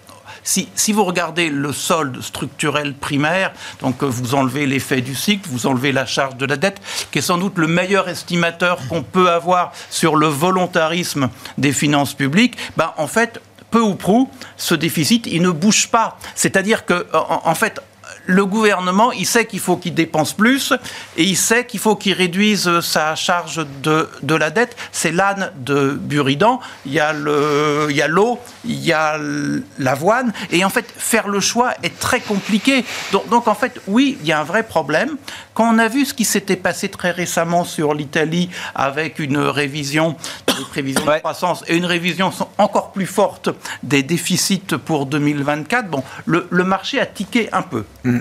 [0.43, 5.49] si, si, vous regardez le solde structurel primaire, donc euh, vous enlevez l'effet du cycle,
[5.49, 6.81] vous enlevez la charge de la dette,
[7.11, 12.15] qui est sans doute le meilleur estimateur qu'on peut avoir sur le volontarisme des finances
[12.15, 13.41] publiques, bah, en fait,
[13.73, 16.19] peu ou prou, ce déficit, il ne bouge pas.
[16.37, 17.81] C'est-à-dire que, en, fait,
[18.27, 20.73] le gouvernement, il sait qu'il faut qu'il dépense plus
[21.17, 24.77] et il sait qu'il faut qu'il réduise sa charge de, de la dette.
[24.93, 26.61] C'est l'âne de Buridan.
[26.87, 28.09] Il y a l'eau, il y a,
[28.65, 29.19] il y a
[29.79, 30.33] l'avoine.
[30.51, 32.85] Et en fait, faire le choix est très compliqué.
[33.11, 35.17] Donc, donc, en fait, oui, il y a un vrai problème.
[35.55, 40.17] Quand on a vu ce qui s'était passé très récemment sur l'Italie avec une révision
[40.47, 43.51] des prévisions de croissance et une révision encore plus forte
[43.83, 47.85] des déficits pour 2024, bon, le, marché a tiqué un peu.
[48.05, 48.12] Mm.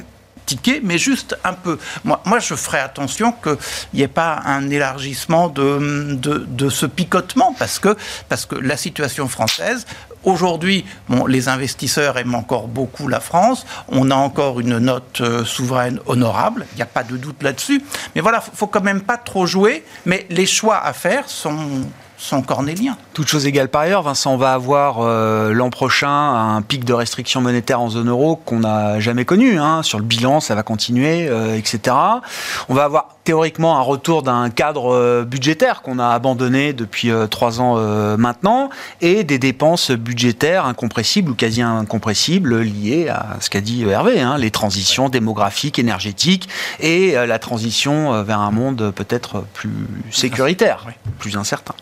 [0.83, 1.77] Mais juste un peu.
[2.03, 3.57] Moi, moi je ferai attention qu'il
[3.93, 7.95] n'y ait pas un élargissement de, de, ce picotement, parce que,
[8.29, 9.85] parce que la situation française
[10.23, 10.85] Aujourd'hui,
[11.27, 13.65] les investisseurs aiment encore beaucoup la France.
[13.87, 16.67] On a encore une note euh, souveraine honorable.
[16.73, 17.81] Il n'y a pas de doute là-dessus.
[18.13, 19.83] Mais voilà, faut quand même pas trop jouer.
[20.05, 21.81] Mais les choix à faire sont
[22.21, 22.97] sont cornéliens.
[23.13, 26.93] Toute chose égale par ailleurs, Vincent, on va avoir euh, l'an prochain un pic de
[26.93, 29.57] restrictions monétaires en zone euro qu'on n'a jamais connu.
[29.57, 29.81] Hein.
[29.81, 31.95] Sur le bilan, ça va continuer, euh, etc.
[32.69, 37.59] On va avoir théoriquement un retour d'un cadre euh, budgétaire qu'on a abandonné depuis trois
[37.59, 37.75] ans
[38.17, 38.69] maintenant
[39.01, 44.37] et des dépenses budgétaires incompressibles ou quasi incompressibles liées à ce qu'a dit Hervé, hein,
[44.37, 46.47] les transitions démographiques, énergétiques
[46.79, 49.71] et la transition vers un monde peut-être plus
[50.11, 50.85] sécuritaire,
[51.19, 51.75] plus incertain.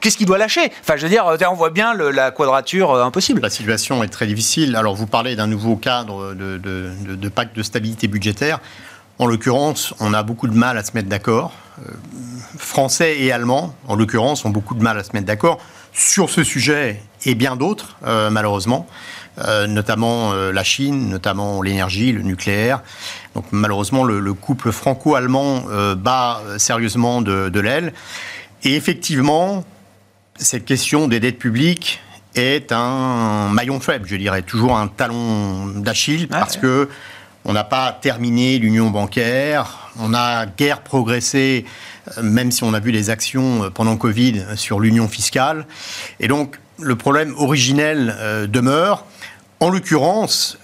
[0.00, 0.70] Qu'est-ce qu'il doit lâcher?
[0.80, 3.40] Enfin, je veux dire, on voit bien la quadrature euh, impossible.
[3.40, 4.76] La situation est très difficile.
[4.76, 8.60] Alors, vous parlez d'un nouveau cadre de, pacte de stabilité budgétaire.
[9.18, 11.52] En l'occurrence, on a beaucoup de mal à se mettre d'accord.
[11.80, 11.90] Euh,
[12.56, 15.58] français et Allemands, en l'occurrence, ont beaucoup de mal à se mettre d'accord
[15.92, 18.86] sur ce sujet et bien d'autres, euh, malheureusement.
[19.68, 22.82] notamment la Chine, notamment l'énergie, le nucléaire.
[23.36, 25.62] Donc malheureusement, le, couple franco-allemand
[25.96, 27.92] bat sérieusement de l'aile.
[28.64, 29.64] Et effectivement,
[30.36, 32.00] cette question des dettes publiques
[32.34, 36.88] est un maillon faible, je dirais, toujours un talon d'Achille, parce que
[37.44, 41.64] on n'a pas terminé l'union bancaire, on a guère progressé,
[42.18, 45.66] euh, même si on a vu les actions euh, pendant Covid sur l'union fiscale.
[46.20, 49.06] Et donc, le problème originel euh, demeure.
[49.60, 50.56] En l'occurrence,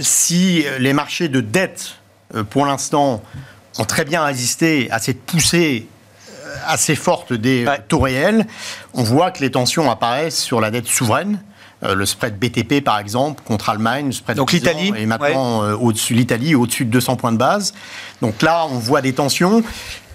[0.00, 1.98] si les marchés de dette,
[2.50, 3.22] pour l'instant,
[3.78, 5.86] ont très bien résisté à cette poussée
[6.66, 8.46] assez forte des taux réels,
[8.94, 11.40] on voit que les tensions apparaissent sur la dette souveraine.
[11.84, 15.74] Euh, le spread BTP, par exemple, contre Allemagne, le spread Donc l'Italie est maintenant euh,
[15.74, 17.74] au-dessus l'Italie, au-dessus de 200 points de base.
[18.20, 19.64] Donc là, on voit des tensions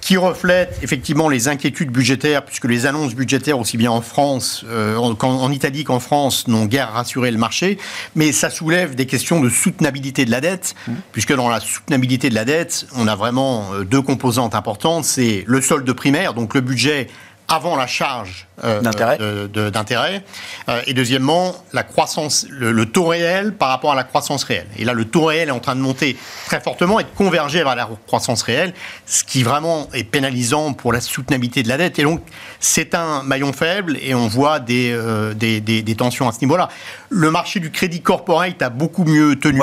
[0.07, 4.95] qui reflète effectivement les inquiétudes budgétaires, puisque les annonces budgétaires, aussi bien en France, euh,
[4.95, 7.77] en, Italie qu'en France, n'ont guère rassuré le marché,
[8.15, 10.93] mais ça soulève des questions de soutenabilité de la dette, mmh.
[11.11, 15.43] puisque dans la soutenabilité de la dette, on a vraiment euh, deux composantes importantes, c'est
[15.45, 17.07] le solde primaire, donc le budget
[17.47, 20.23] avant la charge euh, d'intérêt.
[20.67, 24.67] Euh, et deuxièmement, la croissance, le, taux réel par rapport à la croissance réelle.
[24.77, 27.63] Et là, le taux réel est en train de monter très fortement et de converger
[27.63, 28.73] vers la croissance réelle,
[29.05, 31.99] ce qui vraiment est pénalisant pour la soutenabilité de la dette.
[31.99, 32.21] Et donc,
[32.59, 36.69] c'est un maillon faible et on voit des, euh, des, des, tensions à ce niveau-là.
[37.09, 39.61] Le marché du crédit corporate a beaucoup mieux tenu.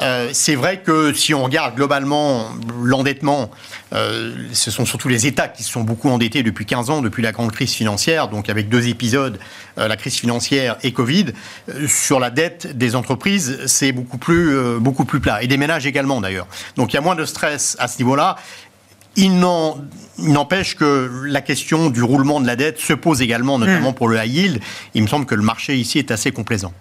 [0.00, 2.48] Euh, c'est vrai que si on regarde globalement
[2.82, 3.50] l'endettement,
[3.92, 7.22] euh, ce sont surtout les États qui se sont beaucoup endettés depuis 15 ans, depuis
[7.22, 9.38] la grande crise financière, donc avec deux épisodes,
[9.78, 11.26] euh, la crise financière et Covid.
[11.86, 15.42] sur la dette des entreprises, c'est beaucoup plus, beaucoup plus plat.
[15.42, 16.46] Et des ménages également d'ailleurs.
[16.76, 18.36] Donc il y a moins de stress à ce niveau-là.
[19.16, 19.40] Il
[20.18, 23.94] n'empêche que la question du roulement de la dette se pose également, notamment mmh.
[23.94, 24.60] pour le high yield.
[24.94, 26.72] Il me semble que le marché ici est assez complaisant.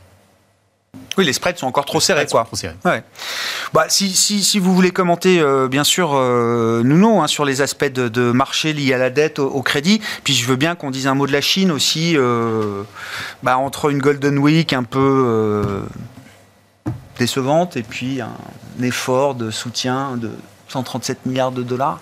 [1.18, 2.46] Oui, les spreads sont encore trop serrés, quoi.
[2.46, 2.76] Trop serrés.
[2.86, 3.04] Ouais.
[3.74, 7.44] Bah, si, si, si, vous voulez commenter, euh, bien sûr, euh, nous non, hein, sur
[7.44, 10.02] les aspects de, marché liés à la dette, au, crédit.
[10.24, 12.84] Puis je veux bien qu'on dise un mot de la Chine aussi, euh,
[13.44, 15.84] bah, entre une Golden Week un peu
[17.18, 18.32] décevante et puis un
[18.82, 20.32] effort de soutien de
[20.70, 22.00] 137 milliards de dollars.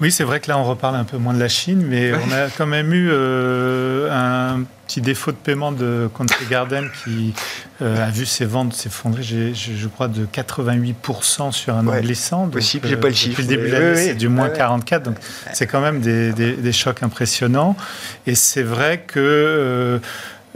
[0.00, 2.32] Oui, c'est vrai que là, on reparle un peu moins de la Chine, mais on
[2.32, 7.34] a quand même eu euh, un petit défaut de paiement de Country Garden qui
[7.82, 12.48] euh, a vu ses ventes s'effondrer, je, crois, de 88% sur un an glissant.
[12.48, 13.40] Possible, j'ai pas le chiffre.
[13.40, 15.16] Depuis le début de l'année, c'est du moins 44, donc
[15.52, 17.76] c'est quand même des, chocs impressionnants.
[18.26, 19.18] Et c'est vrai que...
[19.18, 19.98] Euh,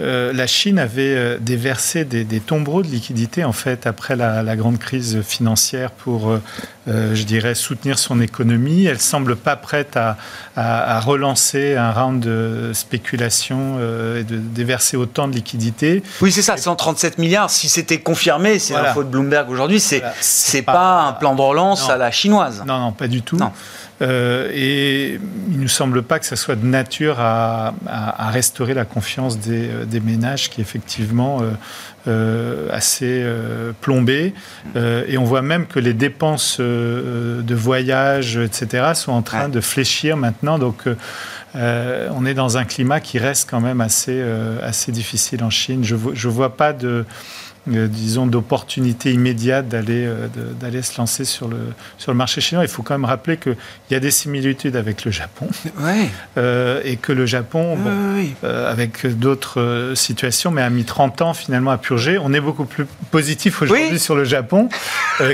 [0.00, 4.78] euh, la Chine avait euh, déversé des, tombereaux de liquidités en fait après la, grande
[4.78, 8.86] crise financière pour, euh, je dirais, soutenir son économie.
[8.86, 10.16] Elle semble pas prête à,
[11.00, 13.78] relancer un round de spéculation
[14.16, 16.02] et de déverser autant de liquidités.
[16.20, 17.50] Oui, c'est ça, 137 milliards.
[17.50, 18.88] Si c'était confirmé, c'est voilà.
[18.88, 19.80] l'info de Bloomberg aujourd'hui.
[19.80, 22.62] C'est c'est pas, un plan de relance à la chinoise.
[22.66, 23.36] Non, non, pas du tout.
[23.36, 23.52] Non.
[24.02, 27.74] Euh, et il ne nous semble pas que ça soit de nature à,
[28.30, 31.42] restaurer la confiance des, euh, ménages qui est effectivement
[32.06, 33.24] euh, assez
[33.80, 34.32] plombée.
[34.74, 40.16] et on voit même que les dépenses de voyage, etc., sont en train de fléchir
[40.16, 40.58] maintenant.
[40.58, 40.84] Donc
[41.54, 44.22] on est dans un climat qui reste quand même assez,
[44.62, 45.84] assez difficile en Chine.
[45.84, 47.04] Je ne vois pas de
[47.70, 50.26] disons, d'opportunité immédiate d'aller euh,
[50.60, 51.58] d'aller se lancer sur le,
[51.98, 52.64] sur le marché chinois.
[52.64, 53.56] Il faut quand même rappeler qu'il
[53.90, 55.48] y a des similitudes avec le Japon.
[56.36, 57.78] Euh, et que le Japon,
[58.42, 62.18] avec d'autres situations, mais a mis 30 ans finalement à purger.
[62.18, 64.68] On est beaucoup plus positif aujourd'hui sur le Japon,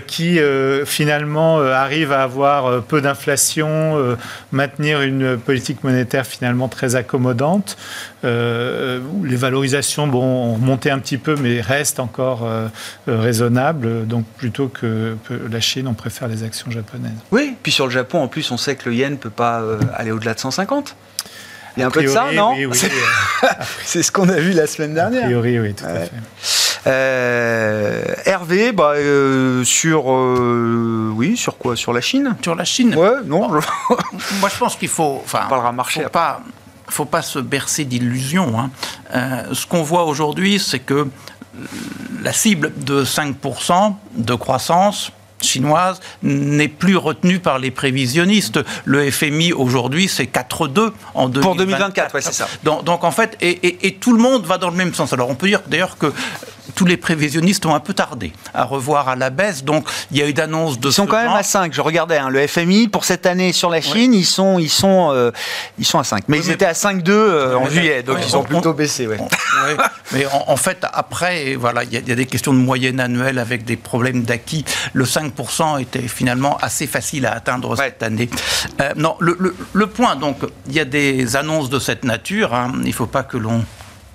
[0.07, 0.39] qui
[0.85, 4.17] finalement arrive à avoir peu d'inflation,
[4.53, 7.77] maintenir une politique monétaire finalement très accommodante.
[8.23, 12.69] les valorisations bon, ont remonté un petit peu, mais restent encore euh,
[13.09, 14.07] euh, raisonnable.
[14.07, 15.17] Donc plutôt que
[15.51, 17.13] la Chine, on préfère les actions japonaises.
[17.31, 19.61] Oui, puis sur le Japon, en plus, on sait que le yen ne peut pas
[19.61, 20.97] euh, aller au-delà de 150.
[21.77, 22.67] Il y a un peu de ça, non oui,
[23.85, 25.25] C'est ce qu'on a vu la semaine dernière.
[25.25, 26.13] A priori, oui, tout à fait.
[28.25, 28.95] Hervé, bah,
[29.65, 31.77] sur oui, sur quoi?
[31.77, 32.35] Sur la Chine?
[32.43, 32.95] Sur la Chine?
[32.95, 33.51] Ouais, non.
[33.51, 33.61] Moi,
[34.51, 35.21] je pense qu'il faut.
[35.23, 36.03] Enfin, on parlera marché.
[36.03, 36.41] Faut pas,
[36.89, 38.59] faut pas se bercer d'illusions.
[38.59, 38.71] Hein.
[39.53, 41.07] ce qu'on voit aujourd'hui, c'est que
[42.23, 48.61] la cible de 5% de croissance chinoise n'est plus retenue par les prévisionnistes.
[48.85, 51.41] Le FMI aujourd'hui, c'est 4,2 en 2024.
[51.43, 52.49] Pour 2024, c'est ça.
[52.63, 55.13] Donc, en fait, et, tout le monde va dans le même sens.
[55.13, 56.13] Alors on peut dire d'ailleurs que
[56.75, 59.65] tous les prévisionnistes ont un peu tardé à revoir à la baisse.
[59.65, 60.89] Donc, il y a eu d'annonces de.
[60.89, 61.73] Ils sont quand même à 5.
[61.73, 65.11] Je regardais hein, le FMI pour cette année sur la Chine, ils sont, ils sont,
[65.13, 65.31] euh,
[65.79, 66.25] ils sont à 5.
[66.29, 69.09] Mais ils étaient à 5,2 euh, en juillet, donc ils ont plutôt baissé.
[70.13, 73.77] mais en, fait, après, voilà, il y, a des questions de moyenne annuelle avec des
[73.77, 74.65] problèmes d'acquis.
[74.93, 78.29] Le 5% était finalement assez facile à atteindre cette année.
[78.81, 82.55] Euh, non, le, point, donc, il y a des annonces de cette nature.
[82.55, 82.73] Hein.
[82.83, 83.65] il ne faut pas que l'on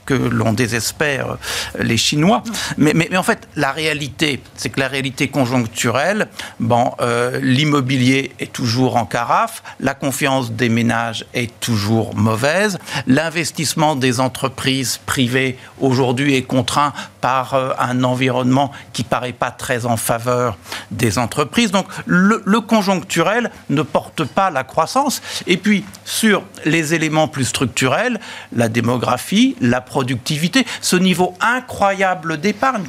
[0.06, 1.38] que l'on désespère
[1.78, 2.44] les Chinois.
[2.78, 6.28] Mais, mais, en fait, la réalité, c'est que la réalité conjoncturelle,
[6.60, 13.96] bon, euh, l'immobilier est toujours en carafe, la confiance des ménages est toujours mauvaise, l'investissement
[13.96, 19.98] des entreprises privées aujourd'hui est contraint par euh, un environnement qui paraît pas très en
[19.98, 20.58] faveur
[20.90, 21.72] des entreprises.
[21.72, 25.22] Donc le, le, conjoncturel ne porte pas la croissance.
[25.48, 28.20] Et puis sur les éléments plus structurels,
[28.54, 32.86] la démographie, la productivité, ce niveau incroyable d'épargne.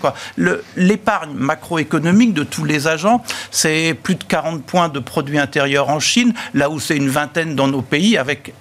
[0.76, 5.98] L'épargne macroéconomique de tous les agents, c'est plus de 40 points de produit intérieur en
[5.98, 8.54] Chine, là où c'est une vingtaine dans nos pays, avec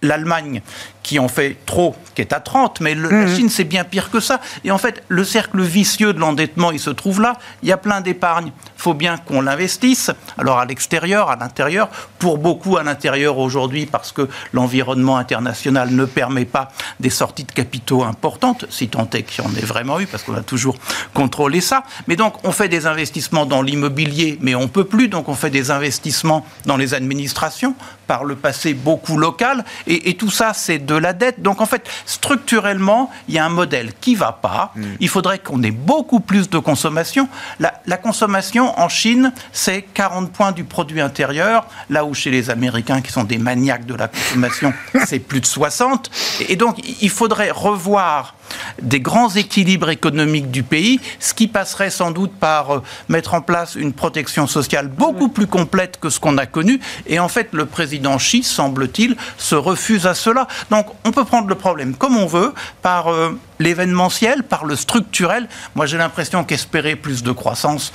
[0.00, 0.62] l'Allemagne
[1.02, 3.36] qui en fait trop, qui est à 30, mais la mmh.
[3.36, 4.40] Chine, c'est bien pire que ça.
[4.64, 7.38] Et en fait, le cercle vicieux de l'endettement, il se trouve là.
[7.62, 8.52] Il y a plein d'épargne.
[8.76, 10.10] Il faut bien qu'on l'investisse.
[10.38, 11.88] Alors à l'extérieur, à l'intérieur,
[12.18, 16.68] pour beaucoup à l'intérieur aujourd'hui, parce que l'environnement international ne permet pas
[17.00, 20.22] des sorties de capitaux importantes, si tant est qu'il y en ait vraiment eu, parce
[20.22, 20.76] qu'on a toujours
[21.14, 21.84] contrôlé ça.
[22.06, 25.08] Mais donc, on fait des investissements dans l'immobilier, mais on peut plus.
[25.08, 27.74] Donc, on fait des investissements dans les administrations,
[28.06, 31.42] par le passé beaucoup local, et, et tout ça, c'est de la dette.
[31.42, 34.72] Donc, en fait, structurellement, il y a un modèle qui va pas.
[34.74, 34.82] Mm.
[35.00, 37.28] Il faudrait qu'on ait beaucoup plus de consommation.
[37.60, 42.50] La, la consommation en Chine, c'est 40 points du produit intérieur, là où chez les
[42.50, 44.72] Américains, qui sont des maniaques de la consommation,
[45.06, 46.10] c'est plus de 60.
[46.48, 48.34] Et donc, il faudrait revoir
[48.80, 53.40] des grands équilibres économiques du pays, ce qui passerait sans doute par euh, mettre en
[53.40, 56.80] place une protection sociale beaucoup plus complète que ce qu'on a connu.
[57.06, 60.48] Et en fait, le président Xi, semble-t-il, se refuse à cela.
[60.70, 65.48] Donc, on peut prendre le problème comme on veut, par euh, l'événementiel, par le structurel.
[65.74, 67.92] Moi, j'ai l'impression qu'espérer plus de croissance,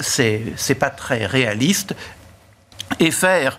[0.00, 1.94] c'est pas très réaliste.
[3.00, 3.58] Et faire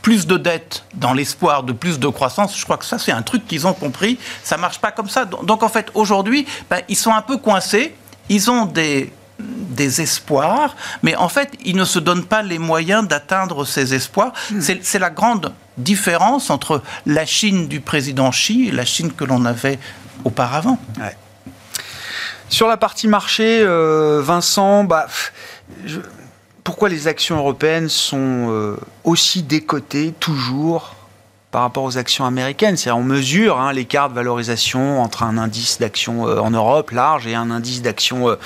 [0.00, 3.22] plus de dettes dans l'espoir de plus de croissance, je crois que ça c'est un
[3.22, 5.24] truc qu'ils ont compris, ça marche pas comme ça.
[5.24, 7.94] Donc en fait aujourd'hui, ben, ils sont un peu coincés,
[8.28, 13.08] ils ont des des espoirs, mais en fait, ils ne se donnent pas les moyens
[13.08, 14.32] d'atteindre ces espoirs.
[14.50, 14.60] Hmm.
[14.60, 19.44] C'est la grande différence entre la Chine du président Xi et la Chine que l'on
[19.44, 19.78] avait
[20.24, 20.78] auparavant.
[22.48, 25.06] Sur la partie marché, euh, Vincent, bah,
[25.86, 25.98] je
[26.64, 30.94] pourquoi les actions européennes sont euh, aussi décotées toujours
[31.52, 32.76] par rapport aux actions américaines.
[32.76, 37.26] C'est on mesure hein, l'écart de valorisation entre un indice d'action euh, en Europe large
[37.26, 38.36] et un indice d'action euh,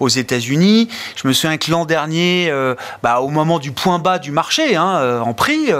[0.00, 0.88] aux États-Unis.
[1.14, 4.76] Je me souviens que l'an dernier, euh, bah, au moment du point bas du marché,
[4.76, 5.70] hein, en prix,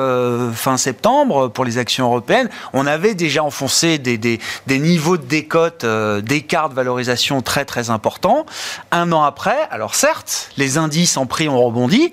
[0.52, 5.24] fin septembre, pour les actions européennes, on avait déjà enfoncé des, des, des niveaux de
[5.24, 5.86] décote,
[6.22, 8.44] d'écart de valorisation très très importants.
[8.90, 12.12] Un an après, alors certes, les indices en prix ont rebondi,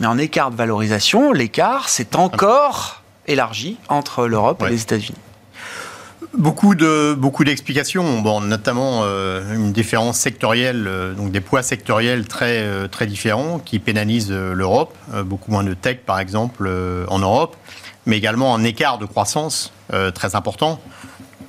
[0.00, 5.18] mais en écart de valorisation, l'écart, c'est encore élargie entre l'Europe et les États-Unis.
[6.36, 12.26] Beaucoup de beaucoup d'explications, bon, notamment euh, une différence sectorielle, euh, donc des poids sectoriels
[12.26, 16.68] très euh, très différents qui pénalisent l'Europe, beaucoup moins de tech par exemple
[17.08, 17.56] en Europe,
[18.06, 19.72] mais également un écart de croissance
[20.14, 20.80] très important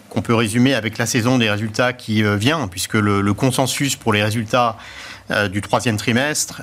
[0.09, 4.23] qu'on peut résumer avec la saison des résultats qui vient, puisque le, consensus pour les
[4.23, 4.77] résultats
[5.51, 6.61] du troisième trimestre,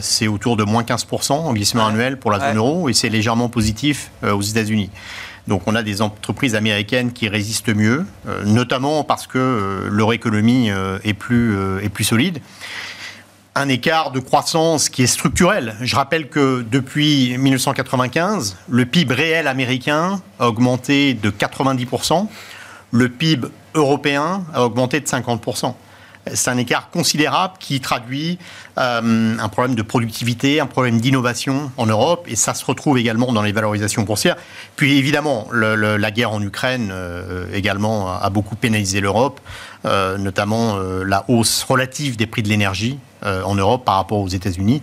[0.00, 3.48] c'est autour de moins 15% en glissement annuel pour la zone euro et c'est légèrement
[3.48, 4.90] positif aux États-Unis.
[5.48, 10.12] Donc on a des entreprises américaines qui résistent mieux, euh, notamment parce que euh, leur
[10.12, 12.40] économie euh, est, plus, est plus solide.
[13.54, 15.74] Un écart de croissance qui est structurel.
[15.80, 22.28] Je rappelle que depuis 1995, le PIB réel américain a augmenté de 90%,
[22.92, 25.74] le PIB européen a augmenté de 50%
[26.34, 28.38] c'est un écart considérable qui traduit
[28.78, 33.32] euh, un problème de productivité, un problème d'innovation en Europe, et ça se retrouve également
[33.32, 34.36] dans les valorisations boursières.
[34.76, 39.40] Puis évidemment, la guerre en Ukraine euh, également a, beaucoup pénalisé l'Europe,
[39.84, 44.80] euh, notamment la hausse relative des prix de l'énergie en Europe par rapport aux États-Unis.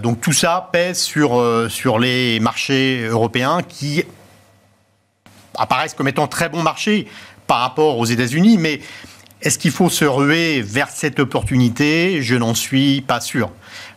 [0.00, 4.04] donc tout ça pèse sur, sur les marchés européens qui
[5.56, 7.08] apparaissent comme étant très bons marchés
[7.48, 8.80] par rapport aux États-Unis, mais
[9.40, 12.22] est-ce qu'il faut se ruer vers cette opportunité?
[12.22, 13.50] Je n'en suis pas sûr.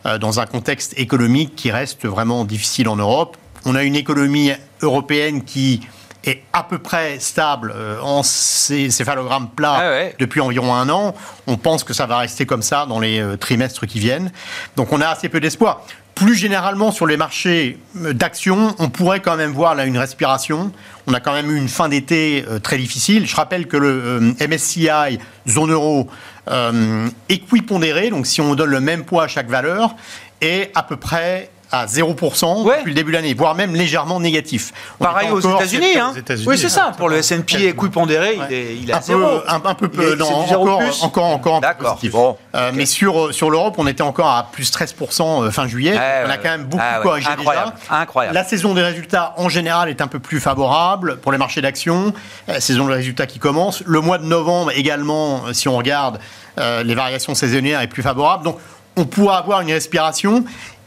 [0.06, 4.52] Euh, dans un contexte économique qui reste vraiment difficile en Europe, on a une économie
[4.82, 5.80] européenne qui
[6.24, 11.14] est à peu près stable euh, en céphalogramme plat ah depuis environ un an.
[11.48, 14.30] On pense que ça va rester comme ça dans les euh, trimestres qui viennent.
[14.76, 15.84] Donc on a assez peu d'espoir.
[16.14, 20.70] Plus généralement sur les marchés d'actions, on pourrait quand même voir là une respiration.
[21.06, 23.26] On a quand même eu une fin d'été euh, très difficile.
[23.26, 26.08] Je rappelle que le euh, MSCI zone euro
[26.48, 29.96] euh, équipondéré, donc si on donne le même poids à chaque valeur,
[30.40, 34.72] est à peu près à 0% depuis le début de l'année, voire même légèrement négatif.
[34.98, 35.98] Pareil aux États-Unis.
[35.98, 36.12] Hein.
[36.46, 36.92] oui, c'est ça.
[36.96, 40.26] Pour le S&P équipondéré, il est, il est à un Peu, un, peu peu, non,
[40.26, 42.14] encore, encore, encore, un peu positif.
[42.54, 45.94] Euh, mais sur, sur l'Europe, on était encore à plus 13% euh, fin juillet.
[46.26, 48.00] on a quand même beaucoup ah, corrigé incroyable, déjà.
[48.00, 48.34] Incroyable.
[48.34, 52.12] La saison des résultats, en général, est un peu plus favorable pour les marchés d'actions.
[52.46, 53.82] La saison des résultats qui commence.
[53.86, 56.18] Le mois de novembre également, si on regarde,
[56.58, 58.44] euh, les variations saisonnières est plus favorable.
[58.44, 58.58] Donc,
[58.96, 60.44] on pourra avoir une respiration.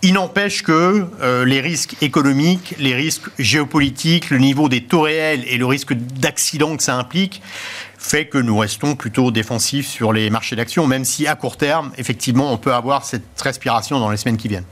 [0.08, 5.44] Il n'empêche que euh, les risques économiques, les risques géopolitiques, le niveau des taux réels
[5.48, 7.42] et le risque d'accident que ça implique
[7.98, 11.92] fait que nous restons plutôt défensifs sur les marchés d'actions, même si à court terme,
[11.98, 14.68] effectivement, on peut avoir cette respiration dans les semaines qui viennent.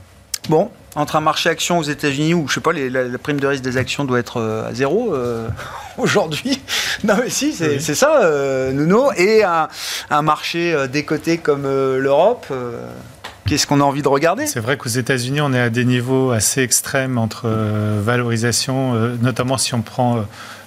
[0.48, 3.64] Bon, Entre un marché action aux États-Unis où, je sais pas, la, prime de risque
[3.64, 5.48] des actions doit être euh, à zéro euh,
[5.98, 6.62] aujourd'hui.
[7.02, 9.10] Non, mais si, c'est ça, euh, Nuno.
[9.16, 12.46] Et un, marché décoté comme l'Europe.
[13.46, 14.46] Qu'est-ce qu'on a envie de regarder?
[14.46, 19.74] C'est vrai qu'aux États-Unis, on est à des niveaux assez extrêmes entre valorisation, notamment si
[19.74, 20.24] on prend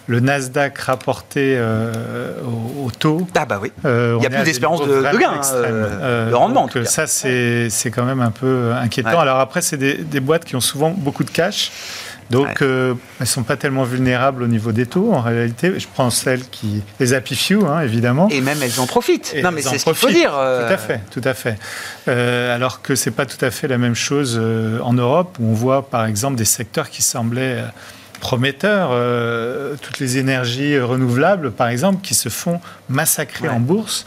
[0.07, 2.33] le Nasdaq rapporté euh,
[2.81, 3.27] au, taux.
[3.35, 3.71] Ah bah oui.
[3.85, 6.67] Euh, Il n'y a plus d'espérance de, gain, hein, euh, de rendement.
[6.67, 9.19] Donc ça, c'est quand même un peu inquiétant.
[9.19, 11.71] Alors après, c'est des, boîtes qui ont souvent beaucoup de cash.
[12.29, 15.79] Donc, elles ne sont pas tellement vulnérables au niveau des taux, en réalité.
[15.79, 16.83] Je prends celles qui...
[16.99, 18.27] Les Happy Few, hein, évidemment.
[18.29, 19.33] Et même, elles en profitent.
[19.41, 20.31] non, mais c'est ce qu'il faut dire.
[20.31, 21.57] Tout à fait, tout à fait.
[22.07, 24.41] alors que ce n'est pas tout à fait la même chose
[24.83, 27.63] en Europe, où on voit, par exemple, des secteurs qui semblaient
[28.19, 28.89] prometteur.
[28.91, 32.59] Euh, toutes les énergies renouvelables, par exemple, qui se font
[32.89, 34.05] massacrer en bourse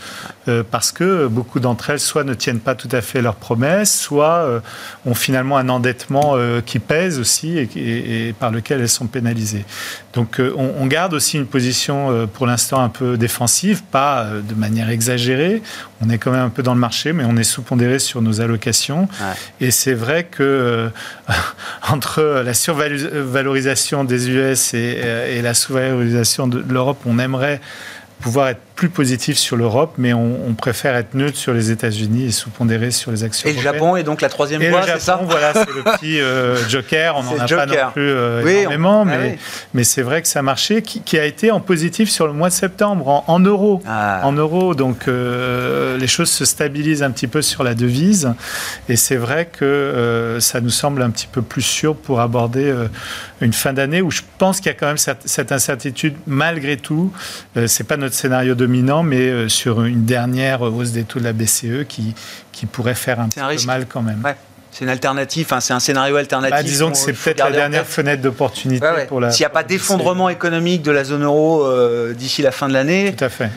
[0.48, 3.98] euh, parce que beaucoup d'entre elles soit ne tiennent pas tout à fait leurs promesses,
[3.98, 4.60] soit euh,
[5.06, 9.64] ont finalement un endettement qui pèse aussi et, par lequel elles sont pénalisées.
[10.12, 14.90] Donc on, on, garde aussi une position pour l'instant un peu défensive, pas de manière
[14.90, 15.62] exagérée.
[16.00, 18.40] On est quand même un peu dans le marché, mais on est sous-pondéré sur nos
[18.40, 19.08] allocations.
[19.60, 20.90] Et c'est vrai que
[21.88, 25.00] entre la survalorisation des US et,
[25.30, 27.60] et la sous-valorisation de l'Europe, on aimerait
[28.20, 32.30] pouvoir être plus positif sur l'Europe, mais on, préfère être neutre sur les États-Unis et
[32.30, 33.48] sous-pondéré sur les actions.
[33.48, 36.56] Et le Japon est donc la troisième voie, c'est ça voilà, c'est le petit euh,
[36.66, 37.16] joker.
[37.18, 39.38] On n'en a pas non plus euh, énormément, ah mais,
[39.74, 42.48] mais c'est vrai que ça a marché, qui, a été en positif sur le mois
[42.48, 43.82] de septembre, en, euros.
[43.86, 44.20] Ah.
[44.24, 48.32] En euros, donc euh, les choses se stabilisent un petit peu sur la devise,
[48.88, 52.74] et c'est vrai que ça nous semble un petit peu plus sûr pour aborder
[53.40, 57.12] une fin d'année où je pense qu'il y a quand même cette, incertitude malgré tout.
[57.66, 61.32] c'est pas notre scénario dominant, mais euh, sur une dernière hausse des taux de la
[61.32, 62.14] BCE qui,
[62.52, 64.22] qui pourrait faire un, peu mal quand même.
[64.72, 66.56] C'est une alternative, c'est un scénario alternatif.
[66.56, 69.30] Bah, disons que c'est peut-être la dernière fenêtre d'opportunité pour la.
[69.30, 72.72] S'il n'y a pas d'effondrement économique de la zone euro euh, d'ici la fin de
[72.72, 73.14] l'année,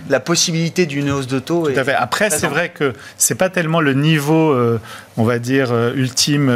[0.09, 1.69] la possibilité d'une hausse de taux.
[1.69, 1.93] Tout à fait.
[1.93, 4.79] Après, c'est vrai que c'est pas tellement le niveau, euh,
[5.17, 6.51] on va dire, ultime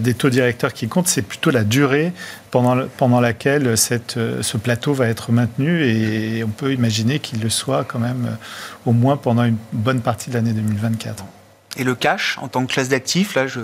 [0.00, 2.12] des taux directeurs qui compte, c'est plutôt la durée
[2.50, 7.40] pendant, pendant laquelle cette, euh, ce plateau va être maintenu et on peut imaginer qu'il
[7.40, 11.24] le soit quand même euh, au moins pendant une bonne partie de l'année 2024.
[11.76, 13.60] Et le cash en tant que classe d'actifs, là, je,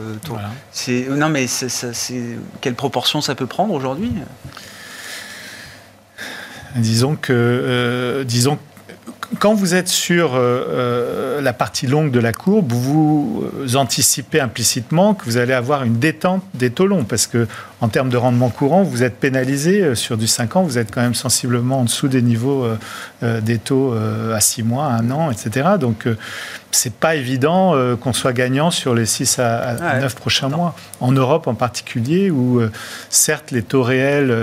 [0.71, 2.15] c'est non mais c'est,
[2.61, 4.13] quelle proportion ça peut prendre aujourd'hui?
[6.77, 8.59] Disons que, euh, disons
[9.39, 13.45] quand vous êtes sur euh, euh, la partie longue de la courbe, vous
[13.75, 17.47] anticipez implicitement que vous allez avoir une détente des taux longs, parce que
[17.85, 20.93] en termes de rendement courant, vous êtes pénalisé euh, sur du 5 ans, vous êtes
[20.93, 22.67] quand même sensiblement en dessous des niveaux
[23.23, 25.71] des taux à 6 mois, 1 an, etc.
[25.81, 26.07] Donc
[26.71, 30.75] c'est pas évident qu'on soit gagnant sur les 6 à, 9 prochains mois.
[31.01, 32.61] En Europe en particulier, où
[33.09, 34.35] certes les taux réels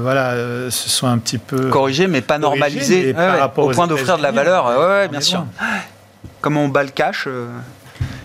[0.00, 0.34] voilà,
[0.70, 3.14] se sont un petit peu corrigés, mais pas normalisés
[3.56, 4.66] au point d'offrir de la valeur.
[4.78, 5.44] Ouais, bien sûr.
[6.40, 7.48] Comment on bat le cash euh,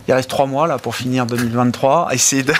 [0.08, 2.10] Il reste trois mois là pour finir 2023.
[2.12, 2.54] Essayez de.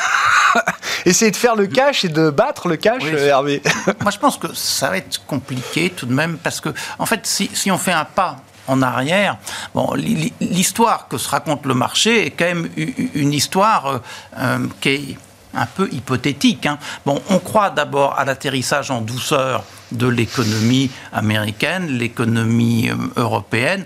[1.06, 3.62] Essayer de faire le cash et de battre le cash, euh, Hervé.
[4.02, 7.22] Moi, je pense que ça va être compliqué tout de même parce que, en fait,
[7.26, 8.38] si, si on fait un pas
[8.68, 9.38] en arrière,
[9.74, 9.94] bon,
[10.40, 12.70] l'histoire que se raconte le marché est quand même
[13.14, 14.02] une histoire
[14.38, 15.18] euh, qui est
[15.54, 16.66] un peu hypothétique.
[16.66, 16.78] Hein.
[17.06, 23.86] Bon, on croit d'abord à l'atterrissage en douceur de l'économie américaine, l'économie euh, européenne.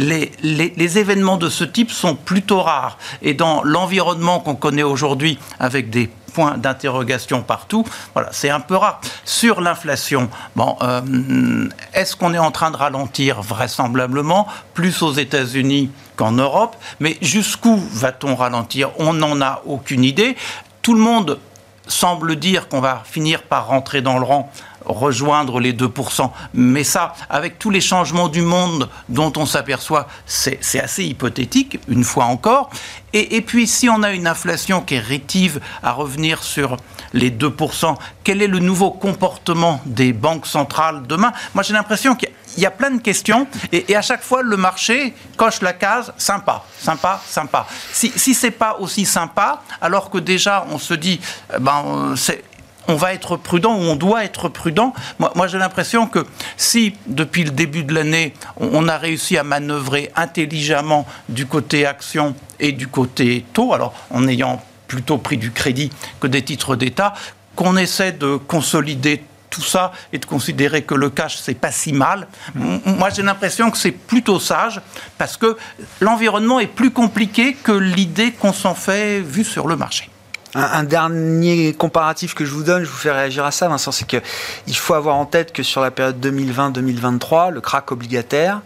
[0.00, 2.98] Les, événements de ce type sont plutôt rares.
[3.22, 7.84] Et dans l'environnement qu'on connaît aujourd'hui, avec des points d'interrogation partout,
[8.14, 9.00] voilà, c'est un peu rare.
[9.24, 16.32] Sur l'inflation, euh, est-ce qu'on est en train de ralentir Vraisemblablement, plus aux États-Unis qu'en
[16.32, 16.76] Europe?
[16.98, 18.90] Mais jusqu'où va-t-on ralentir?
[18.98, 20.36] On n'en a aucune idée.
[20.82, 21.38] Tout le monde
[21.86, 24.50] semble dire qu'on va finir par rentrer dans le rang
[24.84, 26.30] rejoindre les 2%.
[26.54, 32.04] Mais ça, avec tous les changements du monde dont on s'aperçoit, c'est assez hypothétique, une
[32.04, 32.70] fois encore.
[33.12, 36.76] Et, et, puis, si on a une inflation qui est rétive à revenir sur
[37.12, 41.32] les 2%, quel est le nouveau comportement des banques centrales demain?
[41.54, 45.14] Moi, j'ai l'impression qu'il y a plein de questions et, à chaque fois le marché
[45.36, 47.66] coche la case sympa, sympa, sympa.
[47.92, 51.20] Si, si c'est pas aussi sympa, alors que déjà on se dit
[51.52, 52.44] euh, ben c'est
[52.90, 54.92] on va être prudent ou on doit être prudent.
[55.18, 56.26] Moi, j'ai l'impression que
[56.56, 62.34] si, depuis le début de l'année, on, a réussi à manœuvrer intelligemment du côté action
[62.58, 67.14] et du côté taux, alors en ayant plutôt pris du crédit que des titres d'État,
[67.54, 71.92] qu'on essaie de consolider tout ça et de considérer que le cash, c'est pas si
[71.92, 72.26] mal.
[72.54, 74.80] Moi, j'ai l'impression que c'est plutôt sage
[75.16, 75.56] parce que
[76.00, 80.09] l'environnement est plus compliqué que l'idée qu'on s'en fait vu sur le marché.
[80.54, 84.06] Un, dernier comparatif que je vous donne, je vous fais réagir à ça, Vincent, c'est
[84.06, 88.60] qu'il faut avoir en tête que sur la période 2020-2023, le crack obligataire,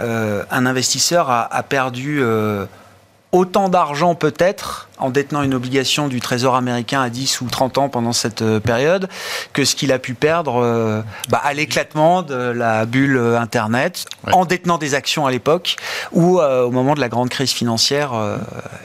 [0.00, 2.66] euh, un investisseur a, perdu euh,
[3.36, 7.88] autant d'argent peut-être en détenant une obligation du Trésor américain à 10 ou 30 ans
[7.90, 9.10] pendant cette euh, période
[9.52, 14.06] que ce qu'il a pu perdre euh, bah, à l'éclatement de la bulle euh, Internet,
[14.32, 15.76] en détenant des actions à l'époque
[16.12, 18.12] ou au moment de la grande crise financière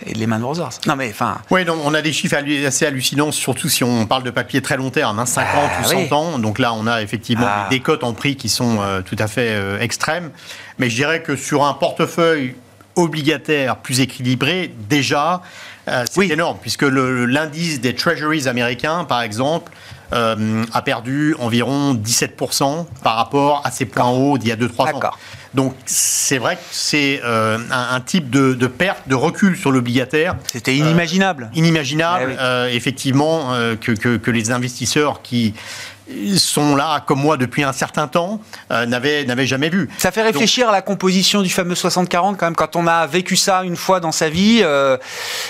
[0.05, 0.79] et de Lehman Brothers.
[0.85, 1.37] Non mais enfin...
[1.49, 2.35] Oui, on a des chiffres
[2.65, 5.87] assez hallucinants, surtout si on parle de papier très long terme, hein, 50 ah ou
[6.09, 6.39] 100 ans.
[6.39, 7.67] Donc là, on a effectivement ah.
[7.69, 10.31] des cotes en prix qui sont tout à fait extrêmes.
[10.77, 12.55] Mais je dirais que sur un portefeuille
[12.95, 15.41] obligataire plus équilibré, déjà,
[15.87, 19.71] euh, c'est énorme, puisque l'indice des treasuries américains, par exemple,
[20.13, 24.93] euh, a perdu environ 17% par rapport à ses points hauts d'il y a 2-3
[24.93, 25.11] ans.
[25.53, 30.35] Donc c'est vrai que c'est euh, un, type de, perte, de recul sur l'obligataire.
[30.51, 31.49] C'était inimaginable.
[31.55, 35.53] inimaginable, eh effectivement, que, que, les investisseurs qui
[36.37, 38.41] sont là, comme moi, depuis un certain temps,
[38.71, 39.89] euh, n'avaient jamais vu.
[39.97, 43.35] Ça fait réfléchir à la composition du fameux 60-40 quand même, quand on a vécu
[43.35, 44.61] ça une fois dans sa vie.
[44.61, 44.97] Euh,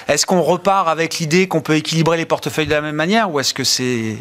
[0.07, 3.39] est-ce qu'on repart avec l'idée qu'on peut équilibrer les portefeuilles de la même manière ou
[3.39, 4.17] est-ce que c'est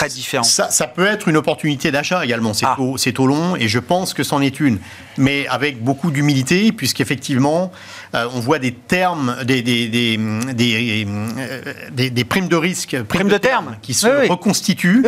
[0.00, 2.54] très différent ça, ça, peut être une opportunité d'achat également.
[2.54, 2.76] C'est ah.
[2.78, 4.78] au long et je pense que c'en est une.
[5.18, 7.70] Mais avec beaucoup d'humilité, puisqu'effectivement,
[8.14, 10.18] euh, on voit des termes, des, des, des,
[12.10, 15.04] des, primes de risque, primes, de, termes qui se reconstituent.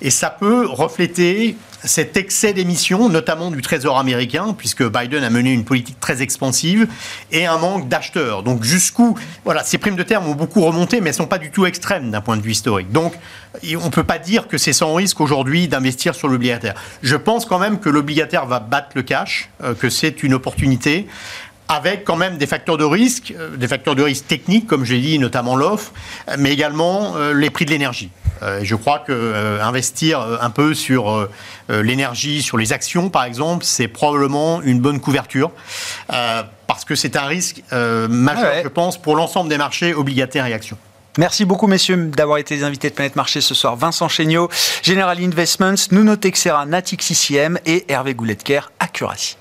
[0.00, 1.56] et ça peut refléter
[1.86, 6.86] cet excès d'émissions, notamment du Trésor américain, puisque Biden a mené une politique très expansive,
[7.32, 8.42] et un manque d'acheteurs.
[8.42, 11.38] Donc jusqu'où, voilà, ces primes de terme ont beaucoup remonté, mais elles ne sont pas
[11.38, 12.90] du tout extrêmes d'un point de vue historique.
[12.92, 13.14] Donc
[13.64, 16.74] on ne peut pas dire que c'est sans risque aujourd'hui d'investir sur l'obligataire.
[17.02, 21.06] Je pense quand même que l'obligataire va battre le cash, euh, que c'est une opportunité
[21.68, 25.00] avec quand même des facteurs de risque, euh, des facteurs de risque techniques, comme j'ai
[25.00, 25.92] dit, notamment l'offre,
[26.38, 28.10] mais également euh, les prix de l'énergie.
[28.62, 31.26] je crois que investir un peu sur
[31.68, 35.50] l'énergie, sur les actions, par exemple, c'est probablement une bonne couverture,
[36.06, 40.76] parce que c'est un risque majeur, je pense, pour l'ensemble des marchés obligataires et actions.
[41.18, 43.74] Merci beaucoup, messieurs, d'avoir été les invités de Planète Marché ce soir.
[43.76, 44.50] Vincent Chéniaud,
[44.82, 49.36] General Investments, Nuno Texera, Natix ICM et Hervé Gouletker, Accuracy.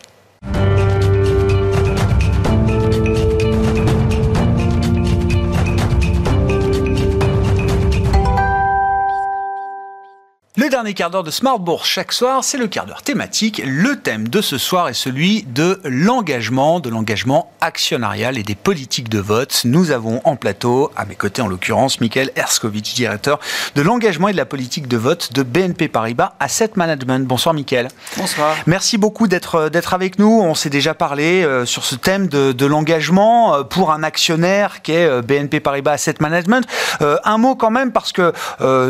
[10.58, 13.62] Le dernier quart d'heure de Smart Bourse chaque soir, c'est le quart d'heure thématique.
[13.66, 19.10] Le thème de ce soir est celui de l'engagement, de l'engagement actionnarial et des politiques
[19.10, 19.64] de vote.
[19.66, 23.42] Nous avons en plateau, à mes côtés en l'occurrence, Michael Erskovic, directeur
[23.76, 27.28] de l'engagement et de la politique de vote de BNP Paribas Asset Management.
[27.28, 27.90] Bonsoir Michael.
[28.16, 28.56] Bonsoir.
[28.66, 30.40] Merci beaucoup d'être d'être avec nous.
[30.42, 34.82] On s'est déjà parlé euh, sur ce thème de, de l'engagement euh, pour un actionnaire
[34.84, 36.66] qui est euh, BNP Paribas Asset Management.
[37.02, 38.32] un mot quand même parce que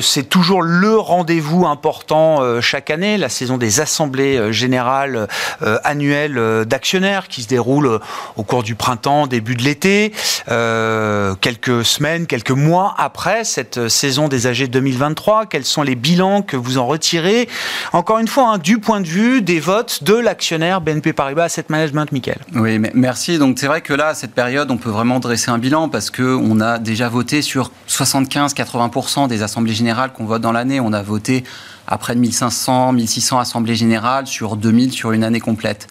[0.01, 5.27] c'est toujours le rendez-vous important euh, chaque année, la saison des assemblées euh, générales
[5.61, 7.99] euh, annuelles d'actionnaires qui se déroule
[8.35, 10.11] au cours du printemps, début de l'été,
[10.47, 15.45] quelques semaines, quelques mois après cette saison des AG 2023.
[15.45, 17.47] Quels sont les bilans que vous en retirez?
[17.93, 21.65] Encore une fois, hein, du point de vue des votes de l'actionnaire BNP Paribas Asset
[21.69, 22.39] Management, Michael.
[22.55, 23.37] Oui, merci.
[23.37, 26.09] Donc c'est vrai que là, à cette période, on peut vraiment dresser un bilan parce
[26.09, 30.79] qu'on a déjà voté sur 75-80% des assemblées générales qu'on vote dans l'année.
[30.79, 31.44] On a voté
[31.87, 35.87] à près de 1500, 1600 assemblées générales sur 2000 sur une année complète.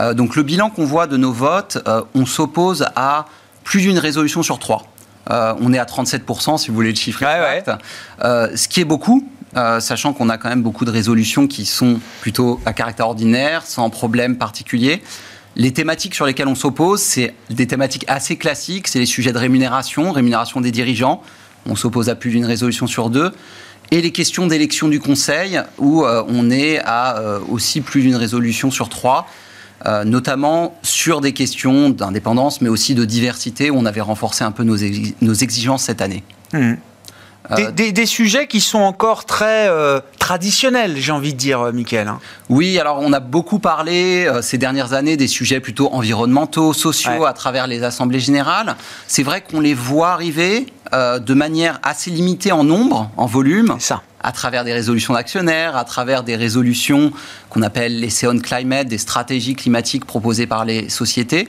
[0.00, 3.26] Euh, donc le bilan qu'on voit de nos votes, euh, on s'oppose à
[3.64, 4.86] plus d'une résolution sur trois.
[5.30, 7.70] Euh, on est à 37% si vous voulez le chiffre exact.
[8.20, 12.60] ce qui est beaucoup, sachant qu'on a quand même beaucoup de résolutions qui sont plutôt
[12.66, 15.02] à caractère ordinaire, sans problème particulier.
[15.56, 19.38] Les thématiques sur lesquelles on s'oppose, c'est des thématiques assez classiques, c'est les sujets de
[19.38, 21.22] rémunération, rémunération des dirigeants.
[21.64, 23.32] On s'oppose à plus d'une résolution sur deux
[23.90, 28.16] et les questions d'élection du Conseil, où euh, on est à euh, aussi plus d'une
[28.16, 29.26] résolution sur trois,
[29.84, 34.52] euh, notamment sur des questions d'indépendance, mais aussi de diversité, où on avait renforcé un
[34.52, 36.24] peu nos, exigences cette année.
[36.52, 36.74] Mmh.
[37.74, 39.68] Des, sujets qui sont encore très
[40.18, 42.08] traditionnels, j'ai envie de dire, Mickaël.
[42.08, 42.18] Hein.
[42.48, 47.32] Oui, alors on a beaucoup parlé ces dernières années des sujets plutôt environnementaux, sociaux, à
[47.32, 48.76] travers les assemblées générales.
[49.06, 53.74] C'est vrai qu'on les voit arriver, euh, de manière assez limitée en nombre, en volume,
[53.80, 54.02] ça.
[54.22, 57.12] à travers des résolutions d'actionnaires, à travers des résolutions
[57.50, 61.48] qu'on appelle les SEON Climate, des stratégies climatiques proposées par les sociétés.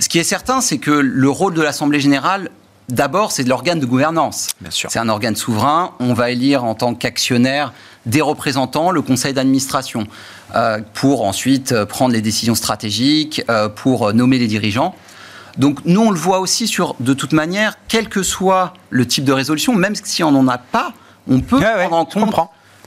[0.00, 2.50] Ce qui est certain, c'est que le rôle de l'Assemblée générale
[2.88, 4.48] D'abord, c'est de l'organe de gouvernance.
[4.70, 5.92] C'est un organe souverain.
[6.00, 7.72] On va élire en tant qu'actionnaire
[8.04, 10.06] des représentants, le conseil d'administration,
[10.54, 14.94] euh, pour ensuite prendre les décisions stratégiques, euh, pour nommer les dirigeants.
[15.56, 19.24] Donc nous, on le voit aussi sur, de toute manière, quel que soit le type
[19.24, 20.92] de résolution, même si on n'en a pas,
[21.28, 22.34] on peut prendre en compte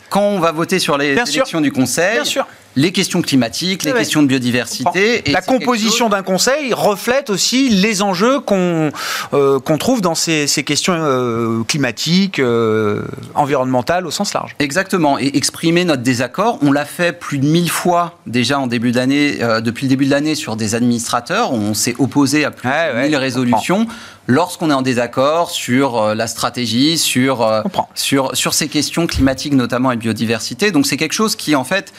[0.09, 2.15] quand on va voter sur les élections du Conseil.
[2.15, 2.45] Bien sûr
[2.77, 5.27] les questions climatiques, les questions de biodiversité.
[5.27, 8.91] Et la composition d'un conseil reflète aussi les enjeux qu'on
[9.33, 13.01] euh, qu'on trouve dans ces, ces questions euh, climatiques, euh,
[13.33, 14.55] environnementales au sens large.
[14.59, 15.17] Exactement.
[15.17, 19.39] Et exprimer notre désaccord, on l'a fait plus de mille fois déjà en début d'année,
[19.61, 21.53] depuis le début de l'année sur des administrateurs.
[21.53, 23.87] On s'est opposé à plus de mille résolutions
[24.27, 27.63] lorsqu'on est en désaccord sur la stratégie, sur,
[27.95, 30.69] sur, sur ces questions climatiques notamment et biodiversité.
[30.71, 31.91] Donc c'est quelque chose qui en fait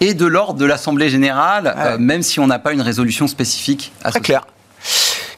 [0.00, 3.92] et de l'ordre de l'Assemblée générale, euh, même si on n'a pas une résolution spécifique
[4.02, 4.46] à Très clair.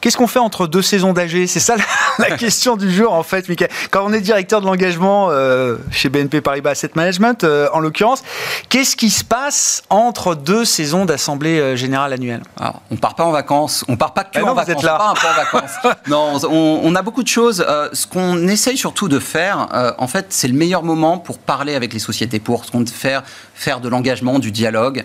[0.01, 1.77] Qu'est-ce qu'on fait entre deux saisons d'AG C'est ça
[2.19, 3.71] la, question du jour, en fait, Michael.
[3.91, 8.23] Quand on est directeur de l'engagement euh, chez BNP Paribas Asset Management, euh, en l'occurrence,
[8.69, 12.43] qu'est-ce qui se passe entre deux saisons d'Assemblée euh, Générale annuelle?
[12.59, 13.85] Alors, On part pas en vacances.
[13.89, 14.77] On part pas que ah en vacances.
[14.77, 14.99] Êtes là.
[14.99, 15.97] Pas en vacances.
[16.09, 17.65] non, on, on, a beaucoup de choses.
[17.93, 21.93] ce qu'on essaye surtout de faire, en fait, c'est le meilleur moment pour parler avec
[21.93, 23.23] les sociétés, pour faire,
[23.55, 25.05] faire de l'engagement, du dialogue.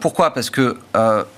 [0.00, 0.32] pourquoi?
[0.32, 0.76] Parce que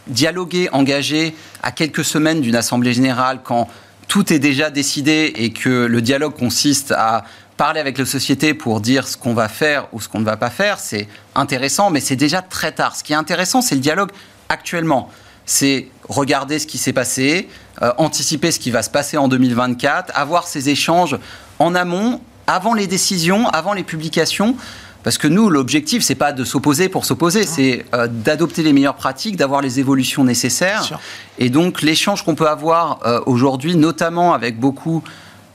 [0.07, 3.69] dialoguer, engager à quelques semaines d'une assemblée générale, quand
[4.09, 7.25] tout est déjà décidé et que le dialogue consiste à
[7.57, 10.37] parler avec la société pour dire ce qu'on va faire ou ce qu'on ne va
[10.37, 12.95] pas faire, c'est intéressant, mais c'est déjà très tard.
[12.97, 14.11] Ce qui est intéressant, c'est le dialogue
[14.49, 15.11] actuellement.
[15.47, 17.49] C'est regarder ce qui s'est passé,
[17.83, 21.17] euh, anticiper ce qui va se passer en 2024, avoir ces échanges
[21.59, 24.57] en amont, avant les décisions, avant les publications,
[25.07, 28.97] parce que nous, l'objectif, c'est pas de s'opposer pour s'opposer, c'est euh, d'adopter les meilleures
[28.97, 30.99] pratiques, d'avoir les évolutions nécessaires.
[31.39, 35.05] Et donc, l'échange qu'on peut avoir euh, aujourd'hui, notamment avec beaucoup